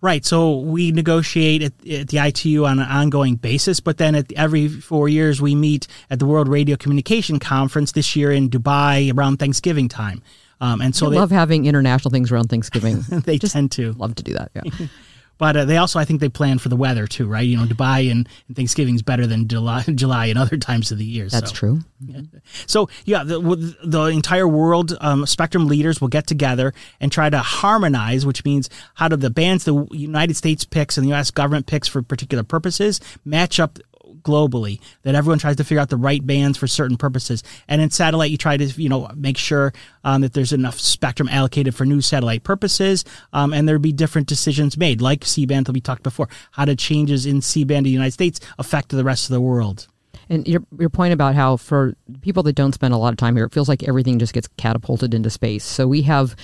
Right. 0.00 0.22
So 0.22 0.58
we 0.58 0.92
negotiate 0.92 1.62
at, 1.62 1.72
at, 1.88 2.08
the 2.08 2.18
ITU 2.18 2.66
on 2.66 2.78
an 2.78 2.86
ongoing 2.86 3.36
basis, 3.36 3.80
but 3.80 3.96
then 3.96 4.14
at 4.14 4.30
every 4.34 4.68
four 4.68 5.08
years 5.08 5.40
we 5.40 5.54
meet 5.54 5.86
at 6.10 6.18
the 6.18 6.26
World 6.26 6.46
Radio 6.46 6.76
Communication 6.76 7.38
Conference 7.38 7.92
this 7.92 8.14
year 8.14 8.30
in 8.30 8.50
Dubai 8.50 9.16
around 9.16 9.38
Thanksgiving 9.38 9.88
time. 9.88 10.20
Um, 10.60 10.80
and 10.80 10.94
so 10.94 11.06
I 11.06 11.10
they 11.10 11.16
love 11.16 11.30
having 11.30 11.66
international 11.66 12.10
things 12.10 12.30
around 12.30 12.48
Thanksgiving. 12.48 13.00
they 13.24 13.38
Just 13.38 13.54
tend 13.54 13.72
to 13.72 13.92
love 13.92 14.14
to 14.16 14.22
do 14.22 14.34
that. 14.34 14.50
Yeah. 14.54 14.86
But 15.36 15.56
uh, 15.56 15.64
they 15.64 15.78
also, 15.78 15.98
I 15.98 16.04
think, 16.04 16.20
they 16.20 16.28
plan 16.28 16.58
for 16.58 16.68
the 16.68 16.76
weather 16.76 17.06
too, 17.06 17.26
right? 17.26 17.46
You 17.46 17.56
know, 17.56 17.64
Dubai 17.64 18.10
and, 18.10 18.28
and 18.46 18.56
Thanksgiving 18.56 18.94
is 18.94 19.02
better 19.02 19.26
than 19.26 19.48
July, 19.48 19.82
July 19.94 20.26
and 20.26 20.38
other 20.38 20.56
times 20.56 20.92
of 20.92 20.98
the 20.98 21.04
year. 21.04 21.28
That's 21.28 21.50
so. 21.50 21.56
true. 21.56 21.80
Yeah. 22.06 22.20
So 22.66 22.88
yeah, 23.04 23.24
the, 23.24 23.40
the 23.82 24.04
entire 24.04 24.46
world 24.46 24.96
um, 25.00 25.26
spectrum 25.26 25.66
leaders 25.66 26.00
will 26.00 26.08
get 26.08 26.26
together 26.26 26.72
and 27.00 27.10
try 27.10 27.30
to 27.30 27.38
harmonize, 27.38 28.24
which 28.24 28.44
means 28.44 28.70
how 28.94 29.08
do 29.08 29.16
the 29.16 29.30
bands 29.30 29.64
the 29.64 29.86
United 29.90 30.36
States 30.36 30.64
picks 30.64 30.96
and 30.96 31.04
the 31.04 31.08
U.S. 31.10 31.30
government 31.30 31.66
picks 31.66 31.88
for 31.88 32.02
particular 32.02 32.44
purposes 32.44 33.00
match 33.24 33.58
up 33.58 33.78
globally 34.24 34.80
that 35.02 35.14
everyone 35.14 35.38
tries 35.38 35.56
to 35.56 35.64
figure 35.64 35.80
out 35.80 35.90
the 35.90 35.96
right 35.96 36.26
bands 36.26 36.58
for 36.58 36.66
certain 36.66 36.96
purposes. 36.96 37.42
And 37.68 37.80
in 37.80 37.90
satellite, 37.90 38.30
you 38.30 38.38
try 38.38 38.56
to 38.56 38.66
you 38.82 38.88
know 38.88 39.08
make 39.14 39.38
sure 39.38 39.72
um, 40.02 40.22
that 40.22 40.32
there's 40.32 40.52
enough 40.52 40.80
spectrum 40.80 41.28
allocated 41.28 41.74
for 41.74 41.84
new 41.84 42.00
satellite 42.00 42.42
purposes, 42.42 43.04
um, 43.32 43.52
and 43.52 43.68
there'll 43.68 43.80
be 43.80 43.92
different 43.92 44.26
decisions 44.26 44.76
made, 44.76 45.00
like 45.00 45.24
C 45.24 45.46
band 45.46 45.66
that 45.66 45.72
we 45.72 45.80
talked 45.80 46.02
before. 46.02 46.28
How 46.52 46.64
do 46.64 46.74
changes 46.74 47.26
in 47.26 47.40
C 47.40 47.64
band 47.64 47.78
in 47.78 47.84
the 47.84 47.90
United 47.90 48.12
States 48.12 48.40
affect 48.58 48.88
the 48.88 49.04
rest 49.04 49.28
of 49.28 49.34
the 49.34 49.40
world? 49.40 49.86
And 50.28 50.46
your 50.48 50.62
your 50.78 50.88
point 50.88 51.12
about 51.12 51.34
how 51.34 51.56
for 51.56 51.94
people 52.22 52.42
that 52.44 52.54
don't 52.54 52.72
spend 52.72 52.94
a 52.94 52.98
lot 52.98 53.12
of 53.12 53.18
time 53.18 53.36
here, 53.36 53.44
it 53.44 53.52
feels 53.52 53.68
like 53.68 53.82
everything 53.84 54.18
just 54.18 54.32
gets 54.32 54.48
catapulted 54.56 55.14
into 55.14 55.30
space. 55.30 55.64
So 55.64 55.86
we 55.86 56.02
have 56.02 56.34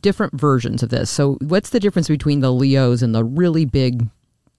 different 0.00 0.34
versions 0.34 0.82
of 0.82 0.90
this. 0.90 1.10
So 1.10 1.34
what's 1.40 1.70
the 1.70 1.80
difference 1.80 2.08
between 2.08 2.40
the 2.40 2.52
Leos 2.52 3.02
and 3.02 3.14
the 3.14 3.24
really 3.24 3.64
big 3.64 4.06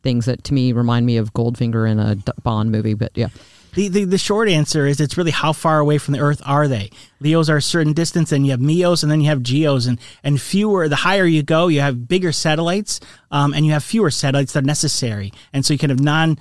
things 0.02 0.26
that 0.26 0.44
to 0.46 0.54
me 0.54 0.72
remind 0.72 1.06
me 1.06 1.18
of 1.18 1.34
Goldfinger 1.34 1.90
in 1.90 2.00
a 2.00 2.16
Bond 2.42 2.72
movie. 2.72 2.94
But 2.94 3.12
yeah. 3.16 3.30
The, 3.74 3.88
the, 3.88 4.04
the 4.06 4.18
short 4.18 4.50
answer 4.50 4.88
is 4.88 5.00
it's 5.00 5.16
really 5.16 5.32
how 5.32 5.54
far 5.54 5.80
away 5.80 6.00
from 6.00 6.14
the 6.14 6.20
Earth 6.20 6.42
are 6.44 6.68
they? 6.68 6.90
Leos 7.20 7.50
are 7.52 7.58
a 7.58 7.62
certain 7.62 7.94
distance, 7.94 8.32
and 8.32 8.44
you 8.44 8.52
have 8.52 8.60
Meos, 8.60 9.04
and 9.04 9.12
then 9.12 9.22
you 9.22 9.28
have 9.28 9.44
Geos, 9.44 9.86
and 9.86 10.00
and 10.24 10.42
fewer. 10.42 10.90
The 10.90 10.96
higher 10.96 11.26
you 11.26 11.44
go, 11.44 11.68
you 11.68 11.82
have 11.82 12.08
bigger 12.08 12.32
satellites, 12.32 13.00
um, 13.30 13.54
and 13.54 13.66
you 13.66 13.74
have 13.74 13.84
fewer 13.84 14.10
satellites 14.10 14.54
that 14.54 14.64
are 14.64 14.66
necessary, 14.66 15.32
and 15.54 15.64
so 15.64 15.74
you 15.74 15.78
can 15.78 15.92
have 15.92 16.00
non 16.00 16.40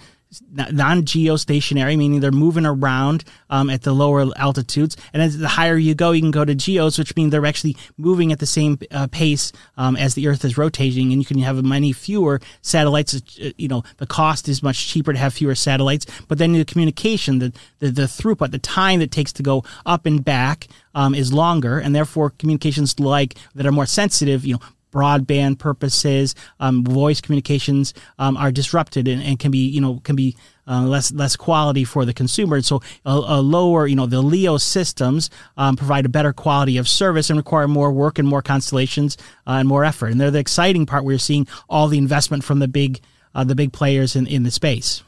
non 0.50 1.02
geostationary, 1.02 1.96
meaning 1.96 2.20
they're 2.20 2.30
moving 2.30 2.66
around 2.66 3.24
um, 3.50 3.70
at 3.70 3.82
the 3.82 3.92
lower 3.92 4.26
altitudes. 4.36 4.96
And 5.12 5.22
as 5.22 5.38
the 5.38 5.48
higher 5.48 5.76
you 5.76 5.94
go, 5.94 6.12
you 6.12 6.20
can 6.20 6.30
go 6.30 6.44
to 6.44 6.54
geos, 6.54 6.98
which 6.98 7.16
means 7.16 7.32
they're 7.32 7.46
actually 7.46 7.76
moving 7.96 8.32
at 8.32 8.38
the 8.38 8.46
same 8.46 8.78
uh, 8.90 9.06
pace 9.10 9.52
um, 9.76 9.96
as 9.96 10.14
the 10.14 10.28
Earth 10.28 10.44
is 10.44 10.58
rotating. 10.58 11.12
And 11.12 11.20
you 11.20 11.26
can 11.26 11.38
have 11.38 11.62
many 11.64 11.92
fewer 11.92 12.40
satellites. 12.62 13.14
Uh, 13.14 13.50
you 13.56 13.68
know, 13.68 13.82
the 13.96 14.06
cost 14.06 14.48
is 14.48 14.62
much 14.62 14.88
cheaper 14.88 15.12
to 15.12 15.18
have 15.18 15.34
fewer 15.34 15.54
satellites. 15.54 16.06
But 16.28 16.38
then 16.38 16.52
the 16.52 16.64
communication, 16.64 17.38
the, 17.38 17.52
the, 17.78 17.90
the 17.90 18.02
throughput, 18.02 18.50
the 18.50 18.58
time 18.58 19.00
that 19.00 19.10
takes 19.10 19.32
to 19.34 19.42
go 19.42 19.64
up 19.86 20.04
and 20.06 20.24
back 20.24 20.68
um, 20.94 21.14
is 21.14 21.32
longer. 21.32 21.78
And 21.78 21.94
therefore, 21.94 22.30
communications 22.30 22.98
like 23.00 23.36
that 23.54 23.66
are 23.66 23.72
more 23.72 23.86
sensitive, 23.86 24.44
you 24.44 24.54
know, 24.54 24.60
broadband 24.98 25.58
purposes, 25.58 26.34
um, 26.58 26.84
voice 26.84 27.20
communications 27.20 27.94
um, 28.18 28.36
are 28.36 28.50
disrupted 28.50 29.06
and, 29.06 29.22
and, 29.22 29.38
can 29.38 29.50
be, 29.50 29.58
you 29.68 29.80
know, 29.80 30.00
can 30.02 30.16
be 30.16 30.36
uh, 30.66 30.82
less 30.82 31.12
less 31.12 31.36
quality 31.36 31.84
for 31.84 32.04
the 32.04 32.12
consumer. 32.12 32.56
And 32.56 32.64
so 32.64 32.82
a, 33.06 33.12
a 33.12 33.40
lower, 33.40 33.86
you 33.86 33.96
know, 33.96 34.06
the 34.06 34.20
LEO 34.20 34.58
systems 34.58 35.30
um, 35.56 35.76
provide 35.76 36.04
a 36.04 36.08
better 36.08 36.32
quality 36.32 36.76
of 36.78 36.88
service 36.88 37.30
and 37.30 37.36
require 37.36 37.68
more 37.68 37.92
work 37.92 38.18
and 38.18 38.26
more 38.26 38.42
constellations 38.42 39.16
uh, 39.46 39.52
and 39.52 39.68
more 39.68 39.84
effort. 39.84 40.10
And 40.10 40.20
they're 40.20 40.30
the 40.30 40.40
exciting 40.40 40.84
part. 40.84 41.04
We're 41.04 41.18
seeing 41.18 41.46
all 41.68 41.88
the 41.88 41.98
investment 41.98 42.44
from 42.44 42.58
the 42.58 42.68
big 42.68 43.00
uh, 43.34 43.44
the 43.44 43.54
big 43.54 43.72
players 43.72 44.16
in, 44.16 44.26
in 44.26 44.42
the 44.42 44.50
space. 44.50 45.02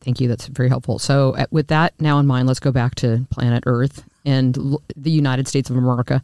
Thank 0.00 0.20
you. 0.20 0.28
That's 0.28 0.46
very 0.46 0.68
helpful. 0.68 0.98
So, 0.98 1.34
uh, 1.36 1.46
with 1.50 1.68
that 1.68 1.94
now 2.00 2.18
in 2.18 2.26
mind, 2.26 2.46
let's 2.46 2.60
go 2.60 2.72
back 2.72 2.94
to 2.96 3.26
planet 3.30 3.64
Earth 3.66 4.04
and 4.24 4.56
the 4.96 5.10
United 5.10 5.48
States 5.48 5.70
of 5.70 5.76
America 5.76 6.22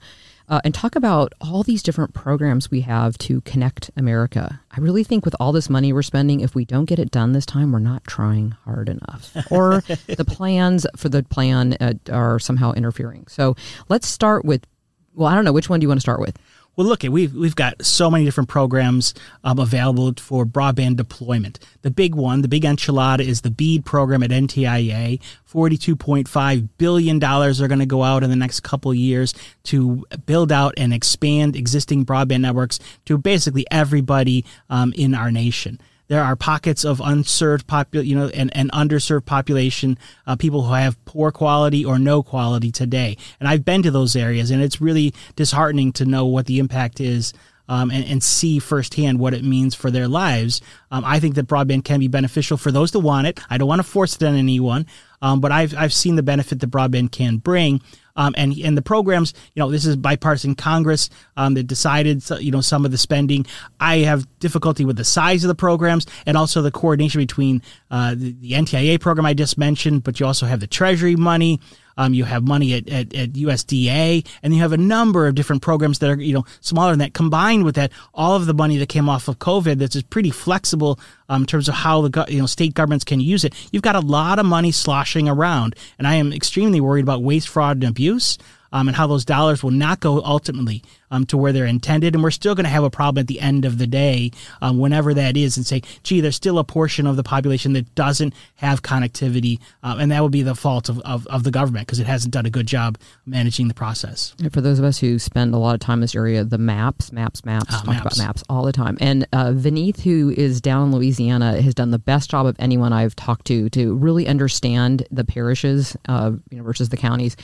uh, 0.49 0.61
and 0.65 0.75
talk 0.75 0.97
about 0.97 1.33
all 1.41 1.63
these 1.63 1.83
different 1.83 2.15
programs 2.15 2.71
we 2.71 2.81
have 2.83 3.17
to 3.19 3.41
connect 3.43 3.91
America. 3.97 4.61
I 4.71 4.81
really 4.81 5.05
think 5.05 5.25
with 5.25 5.37
all 5.39 5.53
this 5.53 5.69
money 5.69 5.93
we're 5.93 6.03
spending, 6.03 6.41
if 6.41 6.55
we 6.55 6.65
don't 6.65 6.87
get 6.87 6.99
it 6.99 7.11
done 7.11 7.33
this 7.33 7.47
time, 7.47 7.73
we're 7.73 7.79
not 7.79 8.05
trying 8.05 8.53
hard 8.65 8.89
enough, 8.89 9.37
or 9.51 9.83
the 10.07 10.25
plans 10.27 10.87
for 10.97 11.09
the 11.09 11.23
plan 11.23 11.77
uh, 11.81 11.95
are 12.11 12.39
somehow 12.39 12.73
interfering. 12.73 13.27
So 13.29 13.57
let's 13.89 14.09
start 14.09 14.45
with. 14.45 14.67
Well, 15.15 15.27
I 15.27 15.35
don't 15.35 15.45
know 15.45 15.53
which 15.53 15.69
one 15.69 15.81
do 15.81 15.85
you 15.85 15.89
want 15.89 15.99
to 15.99 16.03
start 16.03 16.21
with. 16.21 16.39
Well, 16.79 16.87
look, 16.87 17.03
we've 17.03 17.35
we've 17.35 17.57
got 17.57 17.85
so 17.85 18.09
many 18.09 18.25
different 18.25 18.49
programs 18.49 19.13
um, 19.43 19.59
available 19.59 20.15
for 20.17 20.47
broadband 20.47 20.97
deployment. 20.97 21.59
The 21.83 21.91
big 21.91 22.15
one, 22.15 22.43
the 22.43 22.47
big 22.47 22.63
enchilada, 22.63 23.19
is 23.19 23.41
the 23.41 23.51
BEAD 23.51 23.85
program 23.85 24.23
at 24.23 24.31
NTIA. 24.31 25.21
Forty-two 25.45 25.97
point 25.97 26.29
five 26.29 26.79
billion 26.79 27.19
dollars 27.19 27.61
are 27.61 27.67
going 27.67 27.81
to 27.81 27.87
go 27.87 28.05
out 28.05 28.23
in 28.23 28.31
the 28.31 28.37
next 28.37 28.61
couple 28.61 28.95
years 28.95 29.35
to 29.65 30.07
build 30.25 30.53
out 30.53 30.73
and 30.77 30.95
expand 30.95 31.57
existing 31.57 32.07
broadband 32.07 32.43
networks 32.43 32.79
to 33.07 33.19
basically 33.19 33.67
everybody 33.73 34.45
um, 34.71 34.93
in 34.97 35.17
our 35.17 35.33
nation 35.33 35.81
there 36.09 36.25
are 36.25 36.37
pockets 36.37 36.85
of 36.85 37.01
unserved 37.05 37.67
popul- 37.67 38.05
you 38.05 38.17
know, 38.17 38.29
and, 38.29 38.55
and 38.57 38.73
underserved 38.73 39.27
population, 39.27 39.99
uh, 40.27 40.37
people 40.37 40.63
who 40.63 40.73
have 40.73 41.03
poor 41.05 41.31
quality 41.31 41.85
or 41.85 41.99
no 41.99 42.23
quality 42.23 42.73
today. 42.73 43.17
And 43.39 43.49
I've 43.49 43.65
been 43.65 43.83
to 43.83 43.91
those 43.91 44.17
areas, 44.17 44.51
and 44.51 44.63
it's 44.63 44.81
really 44.81 45.15
disheartening 45.37 45.93
to 45.93 46.05
know 46.05 46.27
what 46.27 46.47
the 46.47 46.59
impact 46.59 47.01
is 47.01 47.33
um, 47.69 47.91
and, 47.91 48.05
and, 48.07 48.23
see 48.23 48.59
firsthand 48.59 49.19
what 49.19 49.35
it 49.35 49.45
means 49.45 49.75
for 49.75 49.91
their 49.91 50.09
lives. 50.09 50.63
Um, 50.91 51.05
I 51.05 51.21
think 51.21 51.35
that 51.35 51.47
broadband 51.47 51.85
can 51.85 52.01
be 52.01 52.09
beneficial 52.09 52.57
for 52.57 52.73
those 52.73 52.93
that 52.93 53.01
want 53.01 53.27
it. 53.27 53.41
I 53.51 53.59
don't 53.59 53.69
want 53.69 53.81
to 53.81 53.87
force 53.87 54.17
it 54.17 54.23
on 54.23 54.35
anyone, 54.35 54.87
um, 55.21 55.41
but 55.41 55.53
I've, 55.53 55.77
I've 55.77 55.93
seen 55.93 56.17
the 56.17 56.23
benefit 56.23 56.61
that 56.61 56.71
broadband 56.71 57.13
can 57.13 57.37
bring. 57.37 57.83
Um, 58.19 58.35
and 58.37 58.53
and 58.59 58.77
the 58.77 58.83
programs, 58.83 59.33
you 59.55 59.61
know, 59.61 59.71
this 59.71 59.87
is 59.87 59.97
bipartisan 59.97 60.57
Congress 60.57 61.09
um, 61.37 61.55
that 61.55 61.63
decided, 61.63 62.23
you 62.41 62.51
know, 62.51 62.61
some 62.61 62.85
of 62.85 62.91
the 62.91 62.99
spending. 62.99 63.47
I 63.81 63.99
have 63.99 64.27
difficulty 64.41 64.85
with 64.85 64.97
the 64.97 65.05
size 65.05 65.45
of 65.45 65.49
the 65.49 65.55
programs 65.55 66.07
and 66.27 66.37
also 66.37 66.61
the 66.61 66.71
coordination 66.71 67.21
between 67.21 67.63
uh, 67.91 68.15
the, 68.15 68.35
the 68.41 68.53
NTIA 68.53 69.01
program 69.01 69.25
I 69.25 69.33
just 69.33 69.57
mentioned, 69.57 70.05
but 70.05 70.21
you 70.21 70.27
also 70.27 70.45
have 70.45 70.61
the 70.61 70.67
Treasury 70.67 71.17
money. 71.17 71.61
Um, 71.99 72.15
you 72.15 72.25
have 72.25 72.45
money 72.45 72.73
at, 72.73 72.89
at, 72.89 73.15
at, 73.15 73.33
USDA, 73.33 74.27
and 74.43 74.55
you 74.55 74.61
have 74.61 74.73
a 74.73 74.79
number 74.79 75.27
of 75.27 75.35
different 75.35 75.61
programs 75.61 75.99
that 75.99 76.09
are 76.09 76.21
you 76.21 76.33
know 76.33 76.47
smaller 76.61 76.93
than 76.93 77.01
that. 77.01 77.13
Combined 77.13 77.65
with 77.65 77.75
that, 77.75 77.93
all 78.15 78.37
of 78.37 78.47
the 78.47 78.55
money 78.55 78.79
that 78.79 78.89
came 78.89 79.09
off 79.09 79.29
of 79.29 79.39
COVID 79.39 79.79
that's 79.79 80.01
pretty 80.03 80.31
flexible 80.31 80.99
um, 81.29 81.43
in 81.43 81.47
terms 81.47 81.69
of 81.69 81.75
how 81.75 82.09
the 82.09 82.25
you 82.29 82.39
know 82.39 82.47
state 82.47 82.73
governments 82.73 83.05
can 83.05 83.21
use 83.21 83.45
it. 83.45 83.53
You've 83.73 83.83
got 83.83 83.97
a 83.97 84.01
lot 84.01 84.39
of 84.39 84.47
money 84.47 84.71
sloshing 84.71 85.29
around, 85.29 85.77
and 85.99 86.07
I 86.07 86.15
am 86.15 86.33
extremely 86.33 86.81
worried 86.81 87.03
about 87.03 87.23
waste, 87.23 87.49
fraud, 87.49 87.79
and 87.79 87.85
abuse 87.85 88.39
um, 88.73 88.89
and 88.89 88.97
how 88.97 89.07
those 89.07 89.25
dollars 89.25 89.63
will 89.63 89.71
not 89.71 90.01
go 90.01 90.23
ultimately 90.23 90.83
um, 91.11 91.25
to 91.27 91.37
where 91.37 91.53
they're 91.53 91.67
intended. 91.67 92.15
And 92.15 92.23
we're 92.23 92.31
still 92.31 92.55
going 92.55 92.65
to 92.65 92.71
have 92.71 92.85
a 92.85 92.91
problem 92.91 93.21
at 93.21 93.27
the 93.27 93.41
end 93.41 93.65
of 93.65 93.79
the 93.79 93.87
day, 93.87 94.31
um, 94.61 94.79
whenever 94.79 95.15
that 95.15 95.37
is, 95.37 95.57
and 95.57 95.67
say, 95.67 95.83
gee, 96.03 96.21
there's 96.21 96.37
still 96.37 96.59
a 96.59 96.65
portion 96.65 97.07
of 97.07 97.17
the 97.17 97.23
population 97.23 97.73
that 97.75 97.95
doesn't 97.95 98.35
have 98.57 98.83
connectivity. 98.83 99.59
Um, 99.83 100.01
and 100.01 100.13
that 100.13 100.23
would 100.23 100.33
be 100.33 100.43
the 100.43 100.55
fault 100.55 100.89
of, 100.89 101.01
of, 101.01 101.27
of 101.29 101.45
the 101.45 101.51
government 101.51 101.87
because 101.87 101.99
it 101.99 102.07
hasn't 102.07 102.33
done 102.33 102.47
a 102.47 102.51
good 102.51 102.67
job 102.67 102.99
managing 103.27 103.69
the 103.69 103.75
process. 103.75 104.35
And 104.39 104.53
for 104.53 104.61
those 104.61 104.79
of 104.79 104.85
us 104.85 104.99
who 104.99 105.19
spend 105.19 105.55
a 105.55 105.59
lot 105.59 105.75
of 105.75 105.81
time 105.81 105.99
in 105.99 106.03
this 106.03 106.15
area, 106.15 106.45
the 106.45 106.59
maps, 106.59 107.13
maps, 107.13 107.45
maps, 107.45 107.75
uh, 107.75 107.79
talk 107.79 107.87
maps. 107.87 108.19
about 108.19 108.27
maps 108.27 108.45
all 108.49 108.65
the 108.65 108.73
time. 108.73 108.99
And 109.01 109.27
uh, 109.33 109.53
Veneeth, 109.53 110.01
who 110.01 110.31
is 110.37 110.61
down 110.61 110.89
in 110.89 110.93
Louisiana, 110.93 111.61
has 111.61 111.75
done 111.75 111.91
the 111.91 111.99
best 111.99 112.31
job 112.31 112.47
of 112.47 112.57
anyone 112.59 112.93
I've 112.93 113.17
talked 113.17 113.47
to 113.47 113.69
to 113.71 113.95
really 113.97 114.27
understand 114.27 115.07
the 115.11 115.25
parishes 115.25 115.97
uh, 116.09 116.33
you 116.51 116.59
know, 116.59 116.65
versus 116.65 116.89
the 116.89 116.97
counties 116.97 117.37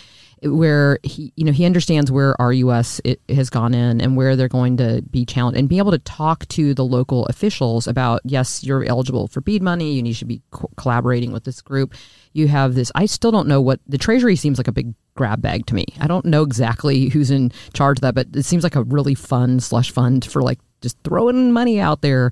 where 0.43 0.99
he 1.03 1.33
you 1.37 1.45
know 1.45 1.53
he 1.53 1.65
understands 1.65 2.11
where 2.11 2.35
RUS 2.39 3.01
it 3.05 3.21
has 3.29 3.51
gone 3.51 3.75
in 3.75 4.01
and 4.01 4.17
where 4.17 4.37
they're 4.37 4.49
going 4.49 4.77
to 4.77 5.03
be 5.11 5.25
challenged 5.25 5.59
and 5.59 5.69
be 5.69 5.79
able 5.79 5.91
to 5.91 5.99
talk 5.99 6.47
to 6.49 6.75
the 6.75 6.85
local 6.85 7.27
officials 7.27 7.87
about 7.87 8.21
yes 8.25 8.65
you're 8.65 8.85
eligible 8.85 9.29
for 9.29 9.41
BEAD 9.41 9.63
money. 9.63 9.93
You 9.93 10.03
need 10.03 10.17
to 10.17 10.25
be 10.25 10.43
co- 10.51 10.71
collaborating 10.77 11.33
with 11.33 11.45
this 11.45 11.61
group. 11.63 11.95
You 12.33 12.49
have 12.49 12.75
this 12.75 12.91
I 12.95 13.07
still 13.07 13.31
don't 13.31 13.49
know 13.49 13.61
what 13.61 13.81
the 13.87 13.99
treasury 13.99 14.37
seems 14.37 14.59
like 14.59 14.69
a 14.69 14.73
big 14.73 14.95
grab 15.15 15.41
bag 15.41 15.67
to 15.67 15.75
me. 15.75 15.87
I 16.01 16.07
don't 16.07 16.25
know 16.25 16.43
exactly 16.43 17.09
who's 17.09 17.31
in 17.31 17.53
charge 17.73 17.99
of 17.99 18.03
that 18.03 18.15
but 18.15 18.29
it 18.35 18.45
seems 18.45 18.65
like 18.65 18.77
a 18.77 18.83
really 18.83 19.15
fun 19.15 19.61
slush 19.61 19.91
fund 19.91 20.25
for 20.25 20.43
like 20.43 20.59
just 20.81 20.99
throwing 21.03 21.51
money 21.51 21.81
out 21.81 22.03
there 22.03 22.31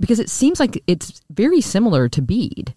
because 0.00 0.18
it 0.18 0.30
seems 0.30 0.58
like 0.58 0.82
it's 0.86 1.20
very 1.30 1.60
similar 1.60 2.08
to 2.08 2.22
BEAD. 2.22 2.74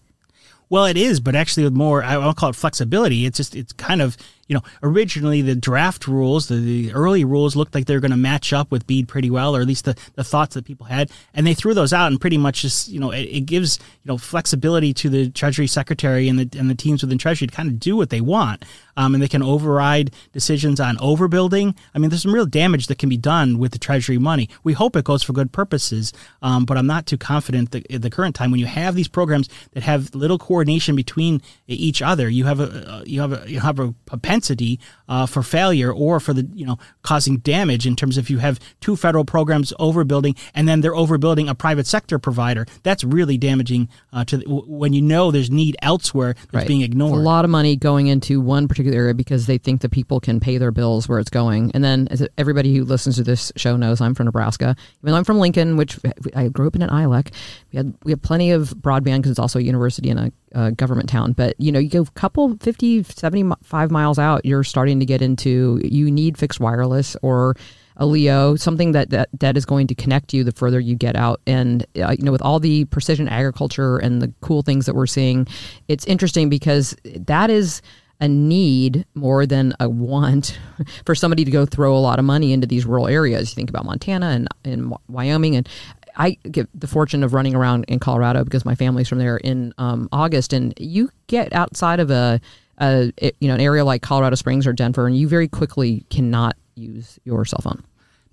Well, 0.70 0.86
it 0.86 0.98
is, 0.98 1.20
but 1.20 1.36
actually 1.36 1.66
with 1.66 1.74
more, 1.74 2.04
I 2.04 2.18
won't 2.18 2.36
call 2.36 2.50
it 2.50 2.56
flexibility. 2.56 3.26
It's 3.26 3.38
just, 3.38 3.56
it's 3.56 3.74
kind 3.74 4.02
of, 4.02 4.18
you 4.48 4.56
know, 4.56 4.64
originally 4.82 5.42
the 5.42 5.56
draft 5.56 6.08
rules, 6.08 6.48
the, 6.48 6.56
the 6.56 6.94
early 6.94 7.24
rules 7.24 7.56
looked 7.56 7.74
like 7.74 7.86
they're 7.86 8.00
going 8.00 8.12
to 8.12 8.18
match 8.18 8.52
up 8.52 8.72
with 8.72 8.86
BEAD 8.86 9.08
pretty 9.08 9.30
well, 9.30 9.56
or 9.56 9.62
at 9.62 9.68
least 9.68 9.86
the, 9.86 9.96
the 10.16 10.24
thoughts 10.24 10.56
that 10.56 10.66
people 10.66 10.86
had. 10.86 11.10
And 11.34 11.48
they 11.48 11.54
threw 11.54 11.74
those 11.74 11.94
out 11.94 12.12
and 12.12 12.20
pretty 12.20 12.38
much 12.38 12.62
just, 12.62 12.90
you 12.90 13.00
know, 13.00 13.12
it, 13.12 13.22
it 13.22 13.42
gives, 13.46 13.80
you 13.80 14.10
know, 14.10 14.18
flexibility 14.18 14.94
to 14.96 15.10
the 15.10 15.30
Treasury 15.30 15.68
Secretary 15.68 16.28
and 16.28 16.40
the, 16.40 16.60
and 16.60 16.70
the 16.70 16.76
teams 16.76 17.02
within 17.04 17.18
Treasury 17.18 17.48
to 17.48 17.54
kind 17.54 17.70
of 17.70 17.80
do 17.80 17.96
what 17.96 18.10
they 18.10 18.22
want. 18.22 18.66
Um, 18.96 19.16
and 19.16 19.24
they 19.24 19.28
can 19.28 19.42
override 19.42 20.12
decisions 20.34 20.80
on 20.80 20.98
overbuilding. 20.98 21.76
I 21.96 22.00
mean, 22.00 22.12
there's 22.12 22.22
some 22.22 22.34
real 22.34 22.46
damage 22.46 22.88
that 22.88 23.00
can 23.00 23.10
be 23.10 23.18
done 23.18 23.58
with 23.58 23.72
the 23.72 23.80
Treasury 23.80 24.20
money. 24.20 24.50
We 24.64 24.74
hope 24.74 24.96
it 24.96 25.06
goes 25.06 25.24
for 25.24 25.34
good 25.34 25.52
purposes, 25.52 26.14
um, 26.44 26.66
but 26.66 26.78
I'm 26.78 26.86
not 26.86 27.08
too 27.08 27.18
confident 27.18 27.72
that 27.72 27.90
at 27.92 28.04
the 28.04 28.12
current 28.12 28.36
time 28.36 28.52
when 28.52 28.60
you 28.60 28.68
have 28.68 28.94
these 28.94 29.08
programs 29.08 29.50
that 29.72 29.82
have 29.82 30.14
little 30.14 30.38
coordination 30.38 30.96
between 30.96 31.42
each 31.66 32.04
other, 32.04 32.30
you 32.30 32.46
have 32.46 32.60
a 32.60 33.04
you 33.06 33.22
have 33.22 33.34
a 33.34 33.50
you 33.50 33.60
have 33.62 33.80
a 33.80 33.96
propensity 34.34 34.80
uh, 35.08 35.26
for 35.26 35.44
failure 35.44 35.92
or 35.92 36.20
for 36.20 36.34
the 36.34 36.48
you 36.54 36.66
know 36.66 36.78
causing 37.04 37.38
damage 37.38 37.86
in 37.86 37.96
terms 37.96 38.18
of 38.18 38.30
you 38.30 38.40
have 38.40 38.60
two 38.82 38.96
federal 38.96 39.26
programs 39.26 39.74
overbuilding 39.80 40.38
and 40.56 40.68
then 40.68 40.82
they're 40.82 40.94
overbuilding 40.94 41.50
a 41.50 41.56
private 41.56 41.86
sector 41.86 42.18
provider. 42.18 42.66
That's 42.84 43.04
really 43.04 43.38
damaging 43.38 43.90
uh, 44.12 44.26
to 44.26 44.38
the, 44.38 44.46
when 44.48 44.94
you 44.94 45.02
know 45.02 45.32
there's 45.32 45.52
need 45.52 45.76
elsewhere 45.82 46.34
that's 46.34 46.54
right. 46.54 46.68
being 46.68 46.82
ignored. 46.82 47.20
A 47.20 47.22
lot 47.22 47.46
of 47.46 47.52
money 47.52 47.76
going 47.76 48.08
into 48.08 48.42
one 48.42 48.68
particular 48.68 48.98
area 48.98 49.14
because 49.14 49.46
they 49.46 49.58
think 49.58 49.82
the 49.82 49.90
people 49.90 50.20
can 50.20 50.40
pay 50.40 50.58
their 50.58 50.72
bills 50.72 51.08
where 51.08 51.20
it's 51.20 51.30
going. 51.30 51.72
And 51.74 51.84
then 51.84 52.08
as 52.10 52.28
everybody 52.38 52.76
who 52.76 52.86
listens 52.86 53.18
to 53.18 53.24
this 53.24 53.52
show 53.56 53.76
knows, 53.78 54.02
I'm 54.02 54.16
from 54.16 54.26
Nebraska. 54.26 54.76
Even 55.02 55.12
though 55.12 55.18
I'm 55.18 55.24
from 55.24 55.40
Lincoln, 55.40 55.78
which 55.78 56.00
I 56.36 56.48
grew 56.48 56.68
up 56.68 56.76
in 56.76 56.82
an 56.82 56.90
ILEC, 56.90 57.34
we 57.72 57.78
had 57.78 57.94
we 58.04 58.12
have 58.12 58.22
plenty 58.22 58.52
of 58.52 58.70
broadband 58.70 59.18
because 59.18 59.32
it's 59.32 59.40
also 59.40 59.60
a 59.60 59.64
university 59.64 60.10
and 60.10 60.20
a, 60.20 60.32
a 60.54 60.72
government 60.72 61.10
town. 61.10 61.34
But 61.34 61.60
you 61.60 61.72
know, 61.72 61.80
you 61.80 61.90
go 61.90 62.02
a 62.02 62.06
couple 62.12 62.58
50, 62.58 63.04
75 63.04 63.92
miles 63.92 64.20
out, 64.20 64.46
you're 64.46 64.64
starting 64.64 65.00
to 65.00 65.06
get 65.06 65.22
into 65.22 65.82
you 65.84 66.12
need 66.12 66.38
fixed 66.38 66.60
wireless 66.60 67.16
or 67.22 67.56
a 67.98 68.06
Leo, 68.06 68.56
something 68.56 68.94
that, 68.94 69.12
that 69.12 69.30
that 69.40 69.56
is 69.56 69.66
going 69.66 69.88
to 69.88 69.96
connect 69.96 70.34
you 70.34 70.44
the 70.44 70.52
further 70.52 70.80
you 70.80 70.96
get 70.96 71.16
out. 71.16 71.42
And 71.46 71.86
uh, 71.98 72.16
you 72.18 72.24
know, 72.24 72.32
with 72.32 72.42
all 72.42 72.60
the 72.60 72.86
precision 72.86 73.28
agriculture 73.28 73.98
and 73.98 74.22
the 74.22 74.34
cool 74.42 74.62
things 74.62 74.86
that 74.86 74.96
we're 74.96 75.08
seeing, 75.08 75.48
it's 75.88 76.06
interesting 76.06 76.50
because 76.50 76.96
that 77.04 77.50
is 77.50 77.82
a 78.20 78.28
need 78.28 79.06
more 79.16 79.46
than 79.46 79.74
a 79.80 79.90
want 79.90 80.58
for 81.06 81.14
somebody 81.14 81.44
to 81.44 81.52
go 81.52 81.66
throw 81.66 81.96
a 81.96 82.00
lot 82.00 82.20
of 82.20 82.26
money 82.26 82.54
into 82.54 82.66
these 82.66 82.86
rural 82.86 83.08
areas. 83.08 83.52
You 83.52 83.56
think 83.56 83.70
about 83.70 83.86
Montana 83.86 84.28
and 84.28 84.48
in 84.64 84.94
Wyoming, 85.08 85.56
and 85.56 85.70
I 86.16 86.38
get 86.50 86.68
the 86.74 86.88
fortune 86.88 87.24
of 87.24 87.34
running 87.34 87.56
around 87.56 87.86
in 87.88 88.00
Colorado 88.00 88.44
because 88.44 88.66
my 88.66 88.76
family's 88.76 89.08
from 89.08 89.20
there 89.20 89.38
in 89.38 89.74
um, 89.78 90.10
August, 90.12 90.54
and 90.54 90.74
you 90.78 91.10
get 91.28 91.54
outside 91.54 92.00
of 92.00 92.12
a, 92.12 92.40
a 92.80 93.12
you 93.40 93.48
know 93.48 93.56
an 93.56 93.62
area 93.62 93.84
like 93.86 94.02
Colorado 94.02 94.36
Springs 94.36 94.68
or 94.68 94.74
Denver, 94.74 95.08
and 95.08 95.18
you 95.18 95.28
very 95.28 95.48
quickly 95.48 96.06
cannot 96.10 96.56
use 96.76 97.20
your 97.24 97.46
cell 97.46 97.62
phone. 97.62 97.84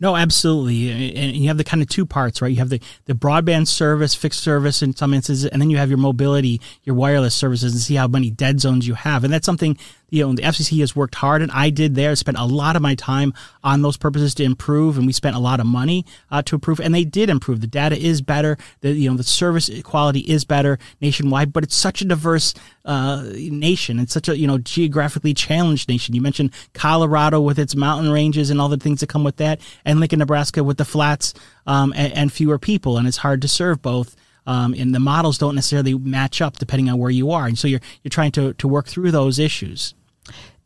No, 0.01 0.17
absolutely. 0.17 1.15
And 1.15 1.37
you 1.37 1.49
have 1.49 1.59
the 1.59 1.65
kind 1.65 1.83
of 1.83 1.89
two 1.89 2.07
parts, 2.07 2.41
right? 2.41 2.51
You 2.51 2.57
have 2.57 2.71
the, 2.71 2.81
the 3.05 3.13
broadband 3.13 3.69
service, 3.69 4.15
fixed 4.15 4.41
service 4.41 4.83
in 4.83 4.97
some 4.97 5.13
instances, 5.13 5.45
and 5.45 5.61
then 5.61 5.69
you 5.69 5.77
have 5.77 5.91
your 5.91 5.99
mobility, 5.99 6.59
your 6.85 6.97
wireless 6.97 7.35
services, 7.35 7.75
and 7.75 7.83
see 7.83 7.97
how 7.97 8.09
many 8.09 8.31
dead 8.31 8.61
zones 8.61 8.89
you 8.89 8.95
have. 8.95 9.25
And 9.25 9.33
that's 9.33 9.45
something 9.45 9.77
you 10.11 10.27
know, 10.27 10.35
the 10.35 10.43
FCC 10.43 10.81
has 10.81 10.95
worked 10.95 11.15
hard, 11.15 11.43
and 11.43 11.51
I 11.53 11.71
did 11.71 11.95
there. 11.95 12.15
Spent 12.17 12.39
a 12.39 12.45
lot 12.45 12.77
of 12.77 12.83
my 12.83 12.95
time 12.95 13.33
on 13.63 13.83
those 13.83 13.97
purposes 13.97 14.35
to 14.37 14.45
improve, 14.45 14.97
and 14.97 15.07
we 15.07 15.13
spent 15.13 15.37
a 15.37 15.41
lot 15.41 15.61
of 15.61 15.67
money 15.67 16.05
uh, 16.31 16.43
to 16.43 16.57
improve, 16.57 16.81
and 16.81 16.95
they 16.95 17.05
did 17.05 17.31
improve. 17.31 17.61
The 17.61 17.67
data 17.67 17.97
is 17.97 18.21
better. 18.21 18.59
The 18.81 18.93
you 18.93 19.11
know 19.11 19.17
the 19.17 19.23
service 19.23 19.71
quality 19.83 20.21
is 20.21 20.45
better 20.45 20.79
nationwide, 21.01 21.53
but 21.53 21.65
it's 21.65 21.77
such 21.77 22.03
a 22.03 22.05
diverse 22.05 22.55
uh, 22.85 23.25
nation. 23.35 23.99
It's 23.99 24.13
such 24.13 24.29
a 24.29 24.37
you 24.37 24.47
know 24.47 24.59
geographically 24.59 25.35
challenged 25.35 25.89
nation. 25.89 26.15
You 26.15 26.21
mentioned 26.21 26.53
Colorado 26.75 27.41
with 27.41 27.59
its 27.59 27.77
mountain 27.77 28.11
ranges 28.11 28.51
and 28.51 28.61
all 28.61 28.69
the 28.69 28.77
things 28.77 29.01
that 29.01 29.09
come 29.09 29.25
with 29.25 29.37
that, 29.37 29.61
and 29.85 30.01
Lincoln, 30.01 30.19
Nebraska 30.19 30.65
with 30.65 30.79
the 30.79 30.85
flats 30.85 31.35
um, 31.67 31.93
and, 31.97 32.13
and 32.13 32.33
fewer 32.33 32.59
people, 32.59 32.99
and 32.99 33.07
it's 33.07 33.19
hard 33.19 33.43
to 33.43 33.49
serve 33.49 33.83
both. 33.83 34.17
Um, 34.47 34.75
and 34.75 34.95
the 34.95 35.01
models 35.01 35.39
don't 35.39 35.55
necessarily 35.55 35.95
match 35.95 36.41
up 36.41 36.59
depending 36.59 36.89
on 36.89 36.99
where 36.99 37.11
you 37.11 37.31
are, 37.31 37.47
and 37.47 37.59
so 37.59 37.69
you're 37.69 37.81
you're 38.03 38.11
trying 38.11 38.33
to 38.33 38.55
to 38.55 38.67
work 38.67 38.87
through 38.87 39.11
those 39.11 39.39
issues. 39.39 39.95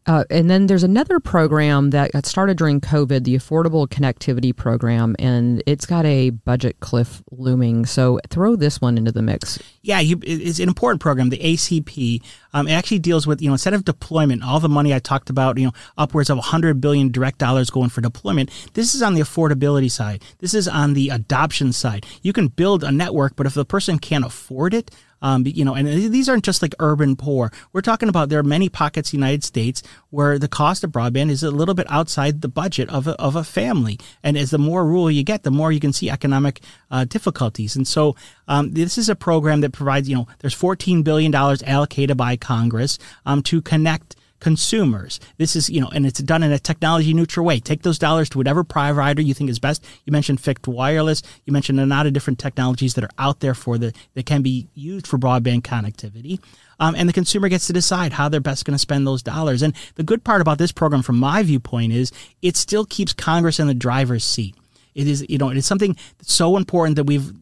Uh, 0.07 0.25
and 0.29 0.51
then 0.51 0.67
there's 0.67 0.83
another 0.83 1.19
program 1.19 1.91
that 1.91 2.13
got 2.13 2.27
started 2.27 2.59
during 2.59 2.81
COVID, 2.81 3.25
the 3.25 3.35
Affordable 3.37 3.89
Connectivity 3.89 4.55
Program, 4.55 5.17
and 5.19 5.63
it's 5.67 5.87
got 5.87 6.05
a 6.05 6.31
budget 6.31 6.79
cliff 6.81 7.23
looming. 7.31 7.87
So 7.87 8.21
throw 8.29 8.55
this 8.55 8.81
one 8.83 8.99
into 8.99 9.13
the 9.13 9.23
mix. 9.23 9.59
Yeah, 9.81 10.01
you, 10.01 10.21
it's 10.23 10.59
an 10.59 10.69
important 10.69 11.01
program, 11.01 11.31
the 11.31 11.39
ACP. 11.39 12.23
Um, 12.53 12.69
it 12.69 12.73
actually 12.73 12.99
deals 12.99 13.27
with, 13.27 13.41
you 13.41 13.49
know, 13.49 13.55
instead 13.55 13.73
of 13.73 13.85
deployment, 13.85 14.45
all 14.45 14.61
the 14.61 14.69
money 14.69 14.93
I 14.93 14.99
talked 14.99 15.31
about, 15.31 15.59
you 15.59 15.67
know, 15.67 15.73
upwards 15.97 16.29
of 16.29 16.37
100 16.37 16.81
billion 16.81 17.11
direct 17.11 17.39
dollars 17.39 17.71
going 17.71 17.89
for 17.89 18.03
deployment. 18.03 18.51
This 18.75 18.95
is 18.95 19.03
on 19.03 19.15
the 19.15 19.23
affordability 19.23 19.91
side. 19.91 20.23
This 20.39 20.53
is 20.53 20.69
on 20.69 20.93
the 20.93 21.09
adoption 21.09 21.73
side. 21.73 22.05
You 22.21 22.35
can 22.35 22.49
build 22.49 22.85
a 22.85 22.93
network, 22.93 23.37
but 23.37 23.47
if 23.47 23.55
the 23.55 23.65
person 23.65 23.99
can't 23.99 24.25
afford 24.25 24.75
it, 24.75 24.91
um, 25.25 25.45
you 25.47 25.65
know, 25.65 25.75
and 25.75 25.89
these 25.89 26.29
aren't 26.29 26.45
just 26.45 26.61
like 26.61 26.75
urban 26.79 27.17
poor. 27.17 27.51
We're 27.73 27.81
talking 27.81 28.11
about 28.11 28.29
there 28.29 28.39
are 28.39 28.45
many 28.45 28.69
pockets 28.69 29.11
in 29.11 29.19
the 29.19 29.27
United 29.27 29.43
States 29.43 29.83
where 30.11 30.39
the 30.39 30.49
cost 30.49 30.85
of 30.85 30.91
broadband 30.91 31.31
is 31.31 31.43
a 31.43 31.51
little 31.51 31.75
bit 31.75 31.87
outside 31.89 32.43
the 32.43 32.49
budget 32.49 32.91
of 32.91 33.09
a, 33.09 33.13
of 33.13 33.35
a 33.35 33.43
family. 33.43 33.99
And 34.23 34.37
as 34.37 34.51
the 34.51 34.59
more 34.59 34.85
rural 34.85 35.11
you 35.11 35.25
get, 35.25 35.43
the 35.43 35.51
more 35.51 35.73
you 35.73 35.81
can 35.81 35.95
see 35.95 36.11
economic 36.11 36.61
uh, 36.91 37.07
difficulties. 37.07 37.75
And 37.75 37.89
so 37.89 38.15
um, 38.49 38.73
this 38.73 38.99
is 38.99 39.09
a 39.09 39.17
program 39.17 39.63
that 39.63 39.73
provides, 39.73 40.11
you 40.11 40.15
know, 40.15 40.29
there's 40.41 40.55
$14 40.55 41.03
billion 41.03 41.35
allocated 41.35 42.19
by 42.19 42.37
Congress 42.37 42.99
um, 43.25 43.43
to 43.45 43.63
connect 43.63 44.17
consumers. 44.45 45.21
This 45.39 45.57
is, 45.57 45.71
you 45.71 45.81
know, 45.81 45.89
and 45.95 46.05
it's 46.05 46.21
done 46.21 46.43
in 46.43 46.53
a 46.53 46.59
technology 46.59 47.15
neutral 47.15 47.47
way. 47.47 47.61
Take 47.61 47.81
those 47.81 47.99
dollars 47.99 48.29
to 48.29 48.37
whatever 48.37 48.63
provider 48.63 49.23
you 49.23 49.33
think 49.33 49.49
is 49.49 49.59
best. 49.59 49.83
You 50.05 50.13
mentioned 50.13 50.39
fixed 50.39 50.69
wireless. 50.69 51.23
You 51.47 51.55
mentioned 51.55 51.81
a 51.81 51.87
lot 51.87 52.07
of 52.07 52.13
different 52.13 52.39
technologies 52.39 52.93
that 52.93 53.05
are 53.05 53.11
out 53.19 53.41
there 53.41 53.55
for 53.55 53.79
the 53.79 53.95
that 54.13 54.27
can 54.27 54.43
be 54.43 54.69
used 54.75 55.07
for 55.07 55.17
broadband 55.17 55.63
connectivity. 55.63 56.41
Um, 56.79 56.95
and 56.95 57.09
the 57.09 57.15
consumer 57.15 57.49
gets 57.49 57.69
to 57.69 57.73
decide 57.73 58.13
how 58.13 58.29
they're 58.29 58.39
best 58.39 58.67
going 58.67 58.75
to 58.75 58.79
spend 58.79 59.07
those 59.07 59.23
dollars. 59.23 59.63
And 59.63 59.75
the 59.95 60.03
good 60.03 60.25
part 60.25 60.43
about 60.43 60.59
this 60.59 60.73
program, 60.73 61.01
from 61.01 61.19
my 61.19 61.43
viewpoint, 61.43 61.95
is 61.95 62.13
it 62.43 62.59
still 62.59 62.85
keeps 62.85 63.15
Congress 63.15 63.59
in 63.59 63.67
the 63.67 63.73
driver's 63.73 64.25
seat. 64.25 64.55
It 64.95 65.09
is, 65.09 65.25
you 65.27 65.39
know, 65.39 65.49
it's 65.49 65.67
something 65.67 65.97
so 66.21 66.59
important 66.59 66.97
that 66.97 67.05
we've 67.05 67.33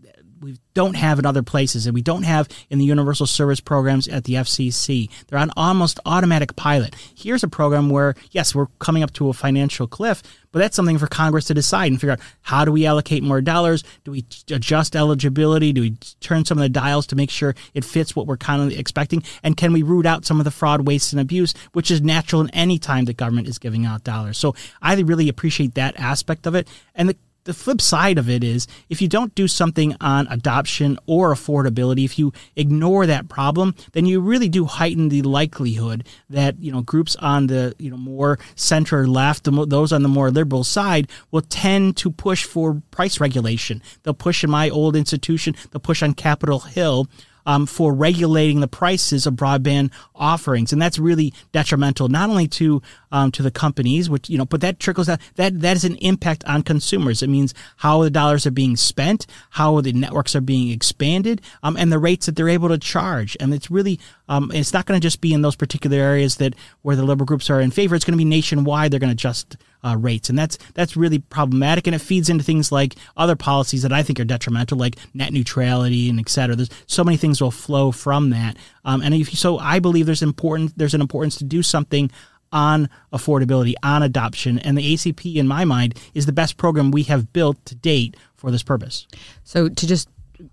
we 0.42 0.59
don't 0.74 0.96
have 0.96 1.18
in 1.18 1.26
other 1.26 1.42
places 1.42 1.87
and 1.87 1.94
we 1.94 2.02
don't 2.02 2.24
have 2.24 2.48
in 2.68 2.78
the 2.78 2.85
universal 2.85 3.26
service 3.26 3.61
programs 3.61 4.09
at 4.09 4.24
the 4.24 4.35
FCC. 4.35 5.09
They're 5.26 5.38
on 5.38 5.52
almost 5.57 6.00
automatic 6.05 6.57
pilot. 6.57 6.96
Here's 7.14 7.44
a 7.44 7.48
program 7.48 7.90
where, 7.90 8.14
yes, 8.33 8.55
we're 8.55 8.66
coming 8.78 9.02
up 9.02 9.12
to 9.14 9.28
a 9.28 9.33
financial 9.33 9.87
cliff, 9.87 10.22
but 10.50 10.59
that's 10.59 10.76
something 10.76 10.98
for 10.98 11.07
Congress 11.07 11.46
to 11.46 11.55
decide 11.55 11.92
and 11.92 12.00
figure 12.00 12.12
out 12.12 12.20
how 12.42 12.64
do 12.64 12.72
we 12.72 12.87
allocate 12.87 13.22
more 13.22 13.40
dollars? 13.40 13.85
Do 14.05 14.11
we 14.11 14.24
adjust 14.50 14.96
eligibility? 14.96 15.72
Do 15.72 15.83
we 15.83 15.92
turn 16.20 16.44
some 16.44 16.59
of 16.59 16.62
the 16.62 16.68
dials 16.68 17.07
to 17.09 17.16
make 17.16 17.31
sure 17.31 17.55
it 17.74 17.85
fits 17.85 18.16
what 18.16 18.26
we're 18.26 18.37
kind 18.37 18.62
of 18.62 18.78
expecting? 18.78 19.22
And 19.42 19.57
can 19.57 19.72
we 19.72 19.83
root 19.83 20.07
out 20.07 20.24
some 20.24 20.40
of 20.40 20.44
the 20.44 20.50
fraud, 20.50 20.87
waste, 20.87 21.12
and 21.12 21.20
abuse, 21.20 21.55
which 21.72 21.90
is 21.90 22.02
natural 22.02 22.42
in 22.42 22.50
any 22.50 22.78
time 22.78 23.05
the 23.05 23.14
government 23.14 23.48
is 23.48 23.59
giving 23.59 23.87
out 23.87 24.05
dollars? 24.05 24.38
So 24.38 24.55
I 24.81 24.94
really 25.00 25.28
appreciate 25.28 25.74
that 25.74 25.98
aspect 25.98 26.46
of 26.46 26.55
it. 26.55 26.68
And 26.94 27.09
the 27.09 27.16
the 27.44 27.55
flip 27.55 27.81
side 27.81 28.18
of 28.18 28.28
it 28.28 28.44
is 28.44 28.66
if 28.88 29.02
you 29.02 29.09
don't 29.09 29.35
do 29.35 29.48
something 29.48 29.96
on 30.00 30.26
adoption 30.28 30.98
or 31.07 31.33
affordability 31.33 32.05
if 32.05 32.18
you 32.18 32.33
ignore 32.57 33.07
that 33.07 33.28
problem 33.28 33.74
then 33.92 34.07
you 34.07 34.20
really 34.20 34.48
do 34.48 34.64
heighten 34.64 35.09
the 35.09 35.22
likelihood 35.22 36.07
that 36.31 36.59
you 36.59 36.70
know 36.70 36.83
groups 36.83 37.16
on 37.16 37.46
the 37.46 37.74
you 37.78 37.90
know 37.90 37.96
more 37.96 38.38
center 38.55 39.07
left 39.07 39.44
those 39.68 39.92
on 39.92 40.02
the 40.02 40.09
more 40.09 40.31
liberal 40.31 40.64
side 40.64 41.09
will 41.31 41.42
tend 41.42 41.96
to 41.96 42.11
push 42.11 42.44
for 42.44 42.83
price 42.90 43.20
regulation. 43.20 43.83
They'll 44.02 44.14
push 44.14 44.44
in 44.44 44.50
my 44.50 44.68
old 44.70 44.96
institution 44.96 45.55
they'll 45.70 45.81
push 45.81 46.02
on 46.02 46.14
capitol 46.14 46.61
hill 46.61 47.09
um, 47.46 47.66
for 47.66 47.94
regulating 47.94 48.61
the 48.61 48.68
prices 48.68 49.26
of 49.26 49.35
broadband 49.35 49.90
offerings. 50.14 50.72
And 50.72 50.81
that's 50.81 50.98
really 50.98 51.33
detrimental 51.52 52.09
not 52.09 52.31
only 52.31 52.48
to 52.48 52.83
um, 53.11 53.31
to 53.33 53.42
the 53.42 53.50
companies, 53.50 54.09
which 54.09 54.31
you 54.31 54.38
know, 54.38 54.46
but 54.46 54.61
that 54.62 54.78
trickles 54.78 55.07
down. 55.07 55.18
That 55.37 55.61
that 55.61 55.76
is 55.76 55.85
an 55.85 55.96
impact 55.96 56.44
on 56.46 56.62
consumers. 56.62 57.22
It 57.22 57.28
means 57.28 57.55
how 57.76 58.02
the 58.02 58.11
dollars 58.11 58.46
are 58.46 58.50
being 58.50 58.76
spent, 58.76 59.26
how 59.50 59.81
the 59.81 59.92
networks 59.92 60.35
are 60.35 60.40
being 60.40 60.70
expanded, 60.70 61.40
um, 61.62 61.76
and 61.76 61.92
the 61.92 61.98
rates 61.98 62.26
that 62.26 62.37
they're 62.37 62.48
able 62.48 62.68
to 62.68 62.78
charge. 62.78 63.37
And 63.40 63.52
it's 63.52 63.70
really, 63.70 64.00
um, 64.33 64.51
it's 64.55 64.73
not 64.73 64.87
going 64.87 64.99
to 64.99 65.03
just 65.03 65.21
be 65.21 65.35
in 65.35 65.42
those 65.42 65.57
particular 65.57 65.99
areas 65.99 66.37
that 66.37 66.55
where 66.81 66.97
the 66.97 67.03
liberal 67.03 67.27
groups 67.27 67.51
are 67.51 67.61
in 67.61 67.71
favor. 67.71 67.95
It's 67.95 68.05
going 68.05 68.16
to 68.16 68.18
be 68.18 68.25
nationwide. 68.25 68.90
They're 68.90 68.99
going 68.99 69.11
to 69.11 69.12
adjust 69.12 69.59
uh, 69.85 69.95
rates, 69.99 70.31
and 70.31 70.38
that's 70.38 70.57
that's 70.73 70.97
really 70.97 71.18
problematic. 71.18 71.87
And 71.87 71.95
it 71.95 71.99
feeds 72.01 72.31
into 72.31 72.42
things 72.42 72.73
like 72.73 72.95
other 73.14 73.37
policies 73.37 73.83
that 73.83 73.92
I 73.92 74.03
think 74.03 74.18
are 74.18 74.25
detrimental, 74.25 74.79
like 74.79 74.97
net 75.12 75.35
neutrality 75.35 76.09
and 76.09 76.18
et 76.18 76.31
cetera. 76.31 76.57
There's 76.57 76.71
so 76.87 77.05
many 77.05 77.18
things 77.18 77.42
will 77.42 77.51
flow 77.51 77.92
from 77.92 78.31
that. 78.31 78.57
Um, 78.87 79.03
and 79.03 79.12
if, 79.14 79.35
so, 79.35 79.59
I 79.59 79.81
believe 79.81 80.07
there's 80.07 80.23
important 80.23 80.79
there's 80.79 80.95
an 80.95 81.03
importance 81.03 81.37
to 81.37 81.45
do 81.45 81.62
something 81.62 82.11
on 82.53 82.88
affordability, 83.12 83.75
on 83.83 84.03
adoption. 84.03 84.59
And 84.61 84.79
the 84.79 84.95
ACP, 84.95 85.37
in 85.37 85.47
my 85.47 85.66
mind, 85.66 86.01
is 86.14 86.25
the 86.25 86.33
best 86.33 86.57
program 86.57 86.90
we 86.90 87.03
have 87.03 87.35
built 87.35 87.62
to 87.66 87.75
date 87.75 88.16
for 88.35 88.51
this 88.51 88.62
purpose. 88.62 89.07
So 89.45 89.68
to 89.68 89.87
just 89.87 90.09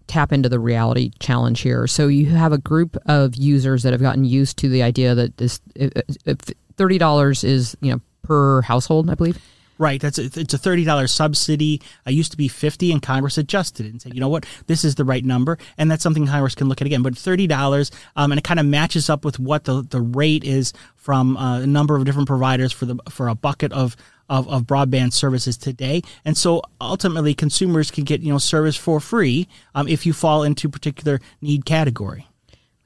tap 0.07 0.31
into 0.31 0.49
the 0.49 0.59
reality 0.59 1.11
challenge 1.19 1.61
here. 1.61 1.87
So 1.87 2.07
you 2.07 2.27
have 2.27 2.51
a 2.51 2.57
group 2.57 2.97
of 3.05 3.35
users 3.35 3.83
that 3.83 3.93
have 3.93 4.01
gotten 4.01 4.25
used 4.25 4.57
to 4.57 4.69
the 4.69 4.83
idea 4.83 5.15
that 5.15 5.37
this 5.37 5.59
thirty 6.75 6.97
dollars 6.97 7.43
is 7.43 7.77
you 7.81 7.91
know 7.91 8.01
per 8.23 8.61
household, 8.61 9.09
I 9.09 9.15
believe. 9.15 9.39
Right. 9.77 10.01
That's 10.01 10.19
a, 10.19 10.25
it's 10.25 10.53
a 10.53 10.57
thirty 10.57 10.83
dollars 10.83 11.13
subsidy. 11.13 11.81
I 12.05 12.09
used 12.09 12.31
to 12.31 12.37
be 12.37 12.49
fifty, 12.49 12.91
and 12.91 13.01
Congress 13.01 13.37
adjusted 13.37 13.85
it 13.85 13.93
and 13.93 14.01
said, 14.01 14.13
you 14.13 14.19
know 14.19 14.27
what, 14.27 14.45
this 14.67 14.83
is 14.83 14.95
the 14.95 15.05
right 15.05 15.23
number, 15.23 15.57
and 15.77 15.89
that's 15.89 16.03
something 16.03 16.27
Congress 16.27 16.53
can 16.53 16.67
look 16.67 16.81
at 16.81 16.85
again. 16.85 17.01
But 17.01 17.17
thirty 17.17 17.47
dollars, 17.47 17.89
um, 18.17 18.33
and 18.33 18.37
it 18.37 18.43
kind 18.43 18.59
of 18.59 18.65
matches 18.65 19.09
up 19.09 19.23
with 19.23 19.39
what 19.39 19.63
the, 19.63 19.81
the 19.81 20.01
rate 20.01 20.43
is 20.43 20.73
from 20.97 21.37
uh, 21.37 21.61
a 21.61 21.65
number 21.65 21.95
of 21.95 22.03
different 22.03 22.27
providers 22.27 22.73
for 22.73 22.85
the 22.85 22.97
for 23.09 23.29
a 23.29 23.35
bucket 23.35 23.71
of, 23.71 23.95
of 24.29 24.47
of 24.47 24.63
broadband 24.63 25.13
services 25.13 25.57
today. 25.57 26.01
And 26.23 26.37
so 26.37 26.61
ultimately, 26.79 27.33
consumers 27.33 27.91
can 27.91 28.03
get 28.03 28.21
you 28.21 28.31
know 28.31 28.37
service 28.37 28.75
for 28.75 28.99
free 28.99 29.47
um, 29.75 29.87
if 29.87 30.05
you 30.05 30.13
fall 30.13 30.43
into 30.43 30.69
particular 30.69 31.19
need 31.41 31.65
category 31.65 32.28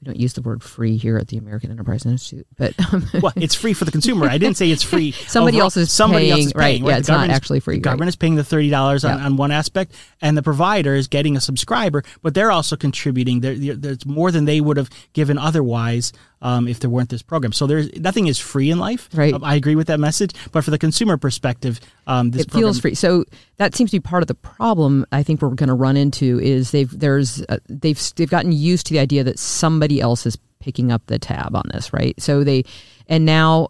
we 0.04 0.12
don't 0.12 0.20
use 0.20 0.34
the 0.34 0.42
word 0.42 0.62
free 0.62 0.98
here 0.98 1.16
at 1.16 1.28
the 1.28 1.38
American 1.38 1.70
Enterprise 1.70 2.04
Institute, 2.04 2.46
but 2.58 2.74
um, 2.92 3.06
well, 3.22 3.32
it's 3.36 3.54
free 3.54 3.72
for 3.72 3.86
the 3.86 3.90
consumer. 3.90 4.26
I 4.26 4.36
didn't 4.36 4.58
say 4.58 4.70
it's 4.70 4.82
free. 4.82 5.12
somebody 5.28 5.56
overall. 5.56 5.66
else 5.66 5.76
is 5.78 5.90
somebody 5.90 6.26
paying, 6.26 6.32
else 6.32 6.46
is 6.46 6.52
paying. 6.52 6.82
Right? 6.82 6.90
Yeah, 6.90 6.98
it's 6.98 7.08
not 7.08 7.30
actually 7.30 7.60
free. 7.60 7.76
The 7.76 7.80
government 7.80 8.10
is 8.10 8.16
paying 8.16 8.34
the 8.34 8.44
thirty 8.44 8.68
dollars 8.68 9.04
on, 9.04 9.18
yeah. 9.18 9.24
on 9.24 9.36
one 9.36 9.50
aspect, 9.50 9.94
and 10.20 10.36
the 10.36 10.42
provider 10.42 10.94
is 10.94 11.08
getting 11.08 11.36
a 11.36 11.40
subscriber, 11.40 12.02
but 12.20 12.34
they're 12.34 12.52
also 12.52 12.76
contributing. 12.76 13.40
there's 13.40 14.04
more 14.04 14.30
than 14.30 14.44
they 14.44 14.60
would 14.60 14.76
have 14.76 14.90
given 15.14 15.38
otherwise 15.38 16.12
um, 16.44 16.68
if 16.68 16.78
there 16.78 16.90
weren't 16.90 17.08
this 17.08 17.22
program. 17.22 17.52
So 17.52 17.66
there's 17.66 17.92
nothing 17.98 18.26
is 18.26 18.38
free 18.38 18.70
in 18.70 18.78
life. 18.78 19.08
Right. 19.14 19.32
Um, 19.32 19.42
I 19.42 19.54
agree 19.54 19.74
with 19.74 19.86
that 19.86 19.98
message, 19.98 20.32
but 20.52 20.62
for 20.62 20.70
the 20.70 20.78
consumer 20.78 21.16
perspective, 21.16 21.80
um, 22.06 22.30
this 22.30 22.42
it 22.42 22.48
program, 22.48 22.62
feels 22.62 22.80
free. 22.80 22.94
So 22.94 23.24
that 23.56 23.74
seems 23.74 23.90
to 23.90 23.96
be 23.96 24.00
part 24.00 24.22
of 24.22 24.26
the 24.26 24.34
problem. 24.34 25.06
I 25.12 25.22
think 25.22 25.40
we're 25.40 25.50
going 25.50 25.68
to 25.68 25.74
run 25.74 25.96
into 25.96 26.40
is 26.40 26.70
they've 26.70 26.90
there's 26.98 27.42
uh, 27.48 27.58
they've 27.68 28.00
they've 28.16 28.30
gotten 28.30 28.52
used 28.52 28.86
to 28.86 28.94
the 28.94 29.00
idea 29.00 29.24
that 29.24 29.38
somebody 29.38 30.00
else 30.00 30.26
is 30.26 30.36
picking 30.60 30.90
up 30.90 31.02
the 31.06 31.18
tab 31.18 31.54
on 31.54 31.64
this, 31.72 31.92
right? 31.92 32.20
So 32.20 32.42
they 32.42 32.64
and 33.08 33.24
now 33.24 33.68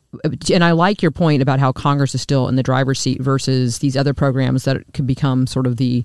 and 0.53 0.65
I 0.65 0.73
like 0.73 1.03
your 1.03 1.11
point 1.11 1.43
about 1.43 1.59
how 1.59 1.73
Congress 1.73 2.15
is 2.15 2.23
still 2.23 2.49
in 2.49 2.57
the 2.57 2.63
driver's 2.63 3.01
seat 3.01 3.21
versus 3.21 3.79
these 3.79 3.97
other 3.97 4.15
programs 4.15 4.65
that 4.65 4.79
could 4.95 5.07
become 5.07 5.47
sort 5.47 5.67
of 5.67 5.77
the 5.77 6.05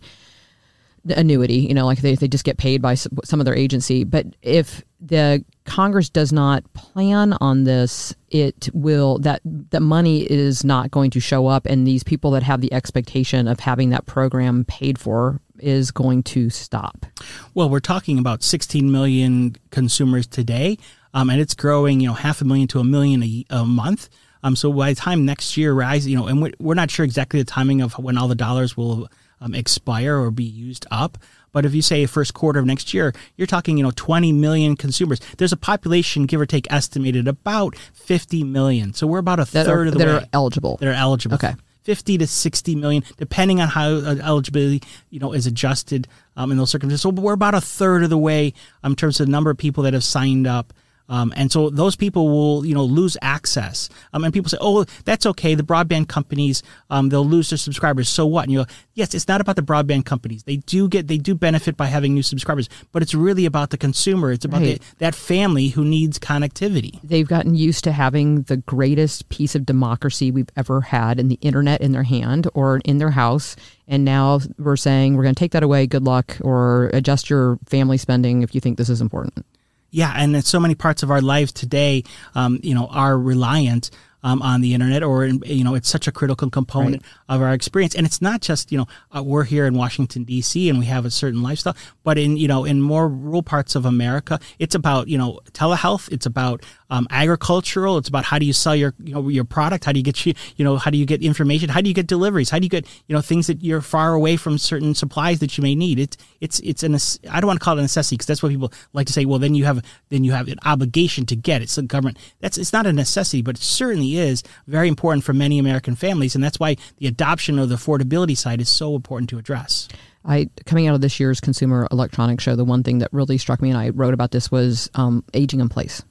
annuity, 1.17 1.57
you 1.57 1.73
know, 1.73 1.85
like 1.85 1.99
they, 1.99 2.15
they 2.15 2.27
just 2.27 2.43
get 2.43 2.57
paid 2.57 2.81
by 2.81 2.95
some 2.95 3.39
other 3.39 3.53
agency. 3.53 4.03
But 4.03 4.27
if 4.41 4.83
the 4.99 5.43
Congress 5.65 6.09
does 6.09 6.33
not 6.33 6.71
plan 6.73 7.33
on 7.41 7.63
this, 7.63 8.13
it 8.29 8.69
will 8.73 9.19
that 9.19 9.41
the 9.43 9.79
money 9.79 10.21
is 10.21 10.63
not 10.63 10.91
going 10.91 11.11
to 11.11 11.19
show 11.19 11.47
up, 11.47 11.65
and 11.65 11.85
these 11.85 12.03
people 12.03 12.31
that 12.31 12.43
have 12.43 12.61
the 12.61 12.73
expectation 12.73 13.47
of 13.47 13.59
having 13.59 13.89
that 13.89 14.05
program 14.05 14.65
paid 14.65 14.97
for 14.97 15.39
is 15.59 15.91
going 15.91 16.23
to 16.23 16.49
stop. 16.49 17.05
Well, 17.53 17.69
we're 17.69 17.79
talking 17.79 18.17
about 18.19 18.43
16 18.43 18.91
million 18.91 19.55
consumers 19.71 20.27
today, 20.27 20.77
um, 21.13 21.29
and 21.29 21.39
it's 21.39 21.53
growing, 21.53 22.01
you 22.01 22.07
know, 22.07 22.13
half 22.13 22.41
a 22.41 22.45
million 22.45 22.67
to 22.69 22.79
a 22.79 22.83
million 22.83 23.23
a, 23.23 23.45
a 23.49 23.65
month. 23.65 24.09
Um, 24.43 24.55
so 24.55 24.71
by 24.71 24.93
the 24.93 24.95
time 24.95 25.25
next 25.25 25.57
year, 25.57 25.73
rise, 25.73 26.07
you 26.07 26.15
know, 26.15 26.27
and 26.27 26.53
we're 26.59 26.73
not 26.73 26.89
sure 26.89 27.03
exactly 27.03 27.41
the 27.41 27.45
timing 27.45 27.81
of 27.81 27.93
when 27.99 28.17
all 28.17 28.27
the 28.27 28.35
dollars 28.35 28.77
will 28.77 29.09
um, 29.41 29.55
expire 29.55 30.17
or 30.17 30.31
be 30.31 30.43
used 30.43 30.85
up. 30.91 31.17
But 31.51 31.65
if 31.65 31.73
you 31.73 31.81
say 31.81 32.05
first 32.05 32.33
quarter 32.33 32.59
of 32.59 32.65
next 32.65 32.93
year, 32.93 33.13
you're 33.35 33.47
talking, 33.47 33.77
you 33.77 33.83
know, 33.83 33.91
20 33.95 34.31
million 34.33 34.75
consumers. 34.75 35.19
There's 35.37 35.53
a 35.53 35.57
population, 35.57 36.25
give 36.25 36.39
or 36.39 36.45
take, 36.45 36.71
estimated 36.71 37.27
about 37.27 37.75
50 37.93 38.43
million. 38.43 38.93
So 38.93 39.07
we're 39.07 39.19
about 39.19 39.39
a 39.39 39.45
that 39.45 39.65
third 39.65 39.87
are, 39.87 39.87
of 39.87 39.93
the 39.93 39.99
that 39.99 40.07
way. 40.07 40.13
are 40.13 40.27
eligible. 40.31 40.77
That 40.77 40.89
are 40.89 40.93
eligible. 40.93 41.35
Okay. 41.35 41.55
50 41.83 42.19
to 42.19 42.27
60 42.27 42.75
million, 42.75 43.03
depending 43.17 43.61
on 43.61 43.67
how 43.67 43.89
uh, 43.89 44.15
eligibility, 44.21 44.83
you 45.09 45.19
know, 45.19 45.33
is 45.33 45.47
adjusted 45.47 46.07
um, 46.35 46.51
in 46.51 46.57
those 46.57 46.69
circumstances. 46.69 47.01
So 47.01 47.09
we're 47.09 47.33
about 47.33 47.55
a 47.55 47.61
third 47.61 48.03
of 48.03 48.11
the 48.11 48.17
way 48.17 48.53
um, 48.83 48.91
in 48.91 48.95
terms 48.95 49.19
of 49.19 49.25
the 49.25 49.31
number 49.31 49.49
of 49.49 49.57
people 49.57 49.83
that 49.83 49.93
have 49.93 50.03
signed 50.03 50.45
up 50.45 50.71
um, 51.09 51.33
and 51.35 51.51
so 51.51 51.69
those 51.69 51.95
people 51.95 52.29
will, 52.29 52.65
you 52.65 52.73
know, 52.73 52.85
lose 52.85 53.17
access. 53.21 53.89
Um, 54.13 54.23
and 54.23 54.33
people 54.33 54.49
say, 54.49 54.57
"Oh, 54.61 54.85
that's 55.05 55.25
okay. 55.25 55.55
The 55.55 55.63
broadband 55.63 56.07
companies, 56.07 56.63
um, 56.89 57.09
they'll 57.09 57.25
lose 57.25 57.49
their 57.49 57.57
subscribers. 57.57 58.07
So 58.07 58.25
what?" 58.25 58.43
And 58.43 58.53
you 58.53 58.59
go, 58.59 58.65
"Yes, 58.93 59.13
it's 59.13 59.27
not 59.27 59.41
about 59.41 59.55
the 59.55 59.63
broadband 59.63 60.05
companies. 60.05 60.43
They 60.43 60.57
do 60.57 60.87
get, 60.87 61.07
they 61.07 61.17
do 61.17 61.35
benefit 61.35 61.75
by 61.75 61.87
having 61.87 62.13
new 62.13 62.23
subscribers, 62.23 62.69
but 62.91 63.01
it's 63.01 63.15
really 63.15 63.45
about 63.45 63.71
the 63.71 63.77
consumer. 63.77 64.31
It's 64.31 64.45
about 64.45 64.61
right. 64.61 64.79
the, 64.79 64.95
that 64.99 65.15
family 65.15 65.69
who 65.69 65.83
needs 65.83 66.19
connectivity. 66.19 66.99
They've 67.03 67.27
gotten 67.27 67.55
used 67.55 67.83
to 67.85 67.91
having 67.91 68.43
the 68.43 68.57
greatest 68.57 69.29
piece 69.29 69.55
of 69.55 69.65
democracy 69.65 70.31
we've 70.31 70.51
ever 70.55 70.81
had 70.81 71.19
in 71.19 71.27
the 71.27 71.39
internet 71.41 71.81
in 71.81 71.91
their 71.91 72.03
hand 72.03 72.47
or 72.53 72.81
in 72.85 72.99
their 72.99 73.11
house." 73.11 73.55
And 73.91 74.05
now 74.05 74.39
we're 74.59 74.75
saying 74.75 75.15
we're 75.15 75.23
going 75.23 75.33
to 75.33 75.39
take 75.39 75.53
that 75.53 75.63
away. 75.63 75.87
Good 75.87 76.03
luck, 76.03 76.37
or 76.41 76.91
adjust 76.93 77.27
your 77.27 77.57
family 77.65 77.97
spending 77.97 78.43
if 78.43 78.53
you 78.53 78.61
think 78.61 78.77
this 78.77 78.89
is 78.89 79.01
important. 79.01 79.43
Yeah, 79.91 80.13
and 80.15 80.35
in 80.35 80.41
so 80.41 80.59
many 80.59 80.75
parts 80.75 81.03
of 81.03 81.11
our 81.11 81.21
lives 81.21 81.51
today, 81.51 82.03
um, 82.35 82.59
you 82.61 82.75
know, 82.75 82.87
are 82.87 83.17
reliant 83.17 83.89
um, 84.23 84.41
on 84.41 84.61
the 84.61 84.73
internet, 84.73 85.03
or 85.03 85.25
you 85.25 85.63
know, 85.63 85.75
it's 85.75 85.89
such 85.89 86.07
a 86.07 86.11
critical 86.11 86.49
component 86.49 87.03
right. 87.03 87.35
of 87.35 87.41
our 87.41 87.53
experience. 87.53 87.95
And 87.95 88.05
it's 88.05 88.21
not 88.21 88.41
just 88.41 88.71
you 88.71 88.77
know, 88.77 88.87
uh, 89.15 89.23
we're 89.23 89.45
here 89.45 89.65
in 89.65 89.73
Washington 89.75 90.23
D.C. 90.23 90.69
and 90.69 90.79
we 90.79 90.85
have 90.85 91.05
a 91.05 91.11
certain 91.11 91.41
lifestyle, 91.41 91.75
but 92.03 92.17
in 92.17 92.37
you 92.37 92.47
know, 92.47 92.65
in 92.65 92.81
more 92.81 93.07
rural 93.07 93.43
parts 93.43 93.75
of 93.75 93.85
America, 93.85 94.39
it's 94.59 94.75
about 94.75 95.07
you 95.07 95.17
know, 95.17 95.39
telehealth. 95.51 96.11
It's 96.11 96.25
about 96.25 96.65
um, 96.89 97.07
agricultural. 97.09 97.97
It's 97.97 98.09
about 98.09 98.25
how 98.25 98.39
do 98.39 98.45
you 98.45 98.53
sell 98.53 98.75
your 98.75 98.93
you 99.03 99.13
know 99.13 99.27
your 99.29 99.45
product? 99.45 99.85
How 99.85 99.91
do 99.91 99.99
you 99.99 100.03
get 100.03 100.25
you 100.25 100.33
know 100.59 100.77
how 100.77 100.91
do 100.91 100.97
you 100.97 101.05
get 101.05 101.21
information? 101.21 101.69
How 101.69 101.81
do 101.81 101.87
you 101.87 101.93
get 101.93 102.07
deliveries? 102.07 102.49
How 102.49 102.59
do 102.59 102.65
you 102.65 102.69
get 102.69 102.87
you 103.07 103.15
know 103.15 103.21
things 103.21 103.47
that 103.47 103.63
you're 103.63 103.81
far 103.81 104.13
away 104.13 104.37
from 104.37 104.57
certain 104.57 104.95
supplies 104.95 105.39
that 105.39 105.57
you 105.57 105.61
may 105.61 105.75
need? 105.75 105.99
It's 105.99 106.17
it's 106.41 106.59
it's 106.61 106.83
an 106.83 106.95
I 107.31 107.39
don't 107.39 107.47
want 107.47 107.59
to 107.59 107.63
call 107.63 107.77
it 107.77 107.79
a 107.79 107.83
necessity 107.83 108.15
because 108.15 108.27
that's 108.27 108.43
what 108.43 108.49
people 108.49 108.73
like 108.93 109.07
to 109.07 109.13
say. 109.13 109.25
Well, 109.25 109.39
then 109.39 109.55
you 109.55 109.65
have 109.65 109.83
then 110.09 110.23
you 110.23 110.31
have 110.31 110.47
an 110.47 110.59
obligation 110.65 111.25
to 111.27 111.35
get 111.35 111.61
it. 111.61 111.65
It's 111.65 111.75
the 111.75 111.83
government. 111.83 112.17
That's 112.39 112.57
it's 112.57 112.73
not 112.73 112.85
a 112.85 112.93
necessity, 112.93 113.41
but 113.41 113.57
it 113.57 113.61
certainly 113.61 114.17
is 114.17 114.43
very 114.67 114.87
important 114.87 115.23
for 115.23 115.33
many 115.33 115.59
American 115.59 115.95
families, 115.95 116.35
and 116.35 116.43
that's 116.43 116.59
why 116.59 116.75
the 116.97 117.07
adoption 117.07 117.59
of 117.59 117.69
the 117.69 117.75
affordability 117.75 118.37
side 118.37 118.61
is 118.61 118.69
so 118.69 118.95
important 118.95 119.29
to 119.29 119.37
address. 119.37 119.87
I 120.25 120.49
coming 120.65 120.87
out 120.87 120.95
of 120.95 121.01
this 121.01 121.19
year's 121.19 121.39
Consumer 121.39 121.87
Electronics 121.91 122.43
Show, 122.43 122.55
the 122.55 122.65
one 122.65 122.83
thing 122.83 122.99
that 122.99 123.09
really 123.11 123.37
struck 123.37 123.61
me, 123.61 123.69
and 123.69 123.77
I 123.77 123.89
wrote 123.89 124.13
about 124.13 124.31
this, 124.31 124.51
was 124.51 124.89
um, 124.95 125.23
aging 125.33 125.59
in 125.59 125.69
place. 125.69 126.03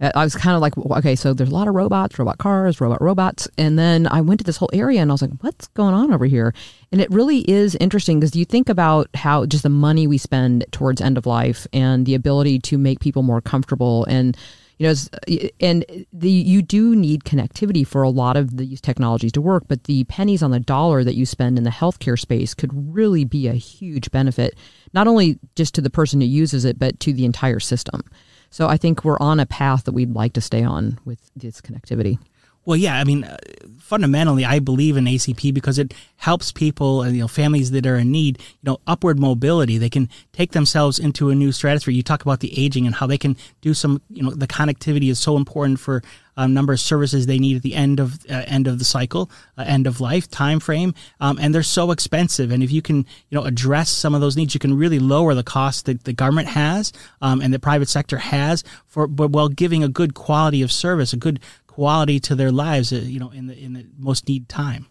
I 0.00 0.22
was 0.22 0.36
kind 0.36 0.54
of 0.54 0.62
like, 0.62 0.78
okay, 0.98 1.16
so 1.16 1.34
there's 1.34 1.50
a 1.50 1.54
lot 1.54 1.66
of 1.66 1.74
robots, 1.74 2.18
robot 2.18 2.38
cars, 2.38 2.80
robot 2.80 3.02
robots. 3.02 3.48
And 3.58 3.78
then 3.78 4.06
I 4.06 4.20
went 4.20 4.38
to 4.40 4.44
this 4.44 4.56
whole 4.56 4.70
area 4.72 5.00
and 5.00 5.10
I 5.10 5.14
was 5.14 5.22
like, 5.22 5.32
what's 5.40 5.66
going 5.68 5.94
on 5.94 6.12
over 6.12 6.24
here? 6.24 6.54
And 6.92 7.00
it 7.00 7.10
really 7.10 7.38
is 7.50 7.74
interesting 7.76 8.20
because 8.20 8.36
you 8.36 8.44
think 8.44 8.68
about 8.68 9.08
how 9.14 9.44
just 9.46 9.64
the 9.64 9.68
money 9.68 10.06
we 10.06 10.18
spend 10.18 10.64
towards 10.70 11.00
end 11.00 11.18
of 11.18 11.26
life 11.26 11.66
and 11.72 12.06
the 12.06 12.14
ability 12.14 12.60
to 12.60 12.78
make 12.78 13.00
people 13.00 13.22
more 13.22 13.40
comfortable 13.40 14.04
and 14.04 14.36
you 14.78 14.86
know, 14.86 14.94
and 15.58 15.84
the 16.12 16.30
you 16.30 16.62
do 16.62 16.94
need 16.94 17.24
connectivity 17.24 17.84
for 17.84 18.02
a 18.02 18.08
lot 18.08 18.36
of 18.36 18.56
these 18.56 18.80
technologies 18.80 19.32
to 19.32 19.40
work, 19.40 19.64
but 19.66 19.84
the 19.84 20.04
pennies 20.04 20.40
on 20.40 20.52
the 20.52 20.60
dollar 20.60 21.02
that 21.02 21.16
you 21.16 21.26
spend 21.26 21.58
in 21.58 21.64
the 21.64 21.70
healthcare 21.70 22.18
space 22.18 22.54
could 22.54 22.70
really 22.94 23.24
be 23.24 23.48
a 23.48 23.54
huge 23.54 24.12
benefit, 24.12 24.56
not 24.94 25.08
only 25.08 25.40
just 25.56 25.74
to 25.74 25.80
the 25.80 25.90
person 25.90 26.20
who 26.20 26.28
uses 26.28 26.64
it, 26.64 26.78
but 26.78 27.00
to 27.00 27.12
the 27.12 27.24
entire 27.24 27.58
system. 27.58 28.04
So 28.50 28.66
I 28.66 28.76
think 28.76 29.04
we're 29.04 29.18
on 29.18 29.40
a 29.40 29.46
path 29.46 29.84
that 29.84 29.92
we'd 29.92 30.14
like 30.14 30.32
to 30.34 30.40
stay 30.40 30.62
on 30.62 30.98
with 31.04 31.30
this 31.36 31.60
connectivity. 31.60 32.18
Well, 32.68 32.76
yeah, 32.76 33.00
I 33.00 33.04
mean, 33.04 33.24
uh, 33.24 33.38
fundamentally, 33.78 34.44
I 34.44 34.58
believe 34.58 34.98
in 34.98 35.06
ACP 35.06 35.54
because 35.54 35.78
it 35.78 35.94
helps 36.16 36.52
people 36.52 37.00
and 37.00 37.16
you 37.16 37.22
know 37.22 37.26
families 37.26 37.70
that 37.70 37.86
are 37.86 37.96
in 37.96 38.10
need, 38.10 38.38
you 38.40 38.70
know, 38.70 38.78
upward 38.86 39.18
mobility. 39.18 39.78
They 39.78 39.88
can 39.88 40.10
take 40.34 40.52
themselves 40.52 40.98
into 40.98 41.30
a 41.30 41.34
new 41.34 41.50
stratosphere. 41.50 41.94
You 41.94 42.02
talk 42.02 42.20
about 42.20 42.40
the 42.40 42.52
aging 42.62 42.84
and 42.84 42.94
how 42.94 43.06
they 43.06 43.16
can 43.16 43.38
do 43.62 43.72
some, 43.72 44.02
you 44.10 44.22
know, 44.22 44.32
the 44.32 44.46
connectivity 44.46 45.08
is 45.10 45.18
so 45.18 45.38
important 45.38 45.80
for 45.80 46.02
a 46.36 46.46
number 46.46 46.74
of 46.74 46.78
services 46.78 47.24
they 47.24 47.38
need 47.38 47.56
at 47.56 47.62
the 47.62 47.74
end 47.74 48.00
of 48.00 48.18
uh, 48.28 48.42
end 48.46 48.66
of 48.66 48.78
the 48.78 48.84
cycle, 48.84 49.30
uh, 49.56 49.64
end 49.66 49.86
of 49.86 49.98
life 49.98 50.30
time 50.30 50.60
frame, 50.60 50.92
um, 51.20 51.38
and 51.40 51.54
they're 51.54 51.62
so 51.62 51.90
expensive. 51.90 52.50
And 52.50 52.62
if 52.62 52.70
you 52.70 52.82
can, 52.82 52.98
you 52.98 53.38
know, 53.38 53.44
address 53.44 53.88
some 53.88 54.14
of 54.14 54.20
those 54.20 54.36
needs, 54.36 54.52
you 54.52 54.60
can 54.60 54.76
really 54.76 54.98
lower 54.98 55.32
the 55.32 55.42
cost 55.42 55.86
that 55.86 56.04
the 56.04 56.12
government 56.12 56.48
has 56.48 56.92
um, 57.22 57.40
and 57.40 57.54
the 57.54 57.58
private 57.58 57.88
sector 57.88 58.18
has 58.18 58.62
for, 58.86 59.06
but 59.06 59.30
while 59.30 59.48
giving 59.48 59.82
a 59.82 59.88
good 59.88 60.12
quality 60.12 60.60
of 60.60 60.70
service, 60.70 61.14
a 61.14 61.16
good 61.16 61.40
quality 61.78 62.18
to 62.18 62.34
their 62.34 62.50
lives, 62.50 62.92
uh, 62.92 62.96
you 62.96 63.20
know, 63.20 63.30
in 63.30 63.46
the 63.46 63.56
in 63.56 63.72
the 63.72 63.86
most 63.96 64.26
need 64.26 64.48
time. 64.48 64.84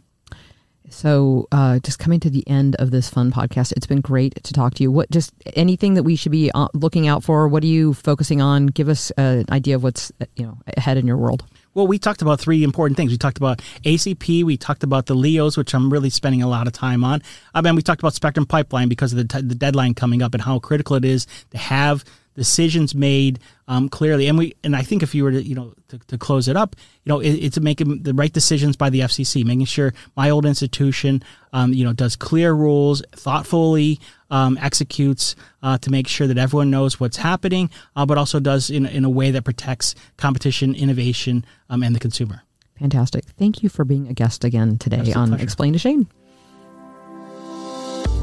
So, 0.89 1.45
uh, 1.52 1.80
just 1.80 2.00
coming 2.00 2.21
to 2.21 2.30
the 2.30 2.47
end 2.47 2.78
of 2.78 2.91
this 2.91 3.10
fun 3.10 3.30
podcast, 3.30 3.73
it's 3.76 3.86
been 3.86 4.00
great 4.00 4.41
to 4.41 4.54
talk 4.54 4.76
to 4.76 4.84
you. 4.84 4.89
What 4.89 5.12
just 5.12 5.34
anything 5.58 5.95
that 5.95 6.04
we 6.04 6.15
should 6.15 6.32
be 6.32 6.50
uh, 6.50 6.69
looking 6.73 7.06
out 7.06 7.26
for? 7.26 7.50
What 7.50 7.62
are 7.63 7.67
you 7.67 7.93
focusing 7.93 8.41
on? 8.41 8.67
Give 8.67 8.88
us 8.88 9.12
an 9.17 9.43
idea 9.52 9.76
of 9.76 9.84
what's 9.84 10.13
you 10.38 10.45
know 10.45 10.60
ahead 10.78 10.97
in 10.97 11.06
your 11.06 11.17
world. 11.17 11.43
Well, 11.73 11.88
we 11.88 12.00
talked 12.00 12.21
about 12.21 12.39
three 12.39 12.63
important 12.63 12.95
things. 12.95 13.12
We 13.12 13.17
talked 13.17 13.38
about 13.38 13.60
ACP, 13.84 14.45
we 14.45 14.56
talked 14.56 14.84
about 14.84 15.08
the 15.08 15.13
LEOs, 15.13 15.58
which 15.58 15.76
I'm 15.76 15.91
really 15.91 16.10
spending 16.10 16.41
a 16.41 16.47
lot 16.47 16.67
of 16.67 16.73
time 16.73 17.04
on. 17.04 17.21
I 17.54 17.60
mean, 17.62 17.76
we 17.76 17.82
talked 17.82 18.02
about 18.02 18.13
Spectrum 18.13 18.45
Pipeline 18.45 18.88
because 18.88 19.12
of 19.12 19.17
the, 19.17 19.26
t- 19.26 19.45
the 19.45 19.56
deadline 19.56 19.93
coming 19.93 20.21
up 20.21 20.34
and 20.34 20.41
how 20.41 20.58
critical 20.58 20.95
it 20.95 21.04
is 21.04 21.28
to 21.52 21.58
have 21.58 22.06
decisions 22.38 22.95
made 22.95 23.39
um, 23.67 23.89
clearly. 23.89 24.28
And 24.28 24.38
we 24.38 24.56
and 24.63 24.76
I 24.76 24.84
think 24.84 25.04
if 25.04 25.13
you 25.13 25.26
were 25.26 25.32
to 25.32 25.43
you 25.43 25.56
know 25.56 25.73
to, 25.89 25.97
to 25.97 26.17
close 26.17 26.47
it 26.47 26.56
up, 26.56 26.76
you 27.04 27.10
know, 27.10 27.19
it, 27.19 27.32
it's 27.32 27.60
making 27.60 28.04
the 28.04 28.13
right 28.13 28.32
decisions 28.32 28.78
by 28.78 28.89
the 28.89 29.02
FCC, 29.02 29.43
making 29.43 29.65
sure 29.65 29.93
my 30.15 30.30
old 30.30 30.45
institution, 30.45 31.21
um, 31.52 31.73
you 31.73 31.84
know, 31.84 31.91
does 31.91 32.15
clear 32.15 32.54
rules, 32.54 33.02
thoughtfully 33.12 34.00
um, 34.30 34.58
executes 34.62 35.36
uh, 35.63 35.78
to 35.80 35.89
make 35.89 36.08
sure 36.08 36.28
that 36.28 36.38
everyone 36.38 36.71
knows 36.71 37.00
what's 37.00 37.17
happening, 37.17 37.69
uh, 37.97 38.06
but 38.06 38.17
also 38.17 38.39
does 38.39 38.69
in 38.69 38.86
in 38.86 39.04
a 39.04 39.10
way 39.10 39.32
that 39.32 39.43
protects 39.43 39.95
competition, 40.15 40.73
innovation, 40.76 41.43
um, 41.69 41.84
and 41.84 41.93
the 41.93 42.00
consumer. 42.00 42.43
Fantastic. 42.80 43.26
Thank 43.39 43.63
you 43.63 43.69
for 43.69 43.84
being 43.84 44.08
a 44.08 44.13
guest 44.13 44.43
again 44.43 44.78
today 44.78 45.12
on 45.13 45.30
pleasure. 45.30 45.43
Explain 45.43 45.73
to 45.73 45.80
Shane. 45.80 46.08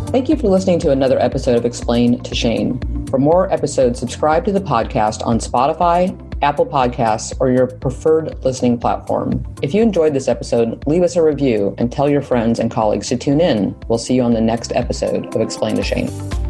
Thank 0.09 0.29
you 0.29 0.37
for 0.37 0.49
listening 0.49 0.79
to 0.81 0.91
another 0.91 1.19
episode 1.19 1.57
of 1.57 1.65
Explain 1.65 2.23
to 2.23 2.35
Shane. 2.35 2.79
For 3.07 3.19
more 3.19 3.53
episodes, 3.53 3.99
subscribe 3.99 4.45
to 4.45 4.53
the 4.53 4.61
podcast 4.61 5.27
on 5.27 5.39
Spotify, 5.39 6.17
Apple 6.41 6.67
Podcasts, 6.67 7.35
or 7.41 7.51
your 7.51 7.67
preferred 7.67 8.45
listening 8.45 8.79
platform. 8.79 9.45
If 9.63 9.75
you 9.75 9.83
enjoyed 9.83 10.15
this 10.15 10.29
episode, 10.29 10.87
leave 10.87 11.03
us 11.03 11.17
a 11.17 11.23
review 11.23 11.75
and 11.79 11.91
tell 11.91 12.09
your 12.09 12.23
friends 12.23 12.61
and 12.61 12.71
colleagues 12.71 13.09
to 13.09 13.17
tune 13.17 13.41
in. 13.41 13.75
We'll 13.89 13.99
see 13.99 14.15
you 14.15 14.23
on 14.23 14.35
the 14.35 14.41
next 14.41 14.73
episode 14.75 15.35
of 15.35 15.41
Explain 15.41 15.77
to 15.77 15.83
Shane. 15.83 16.44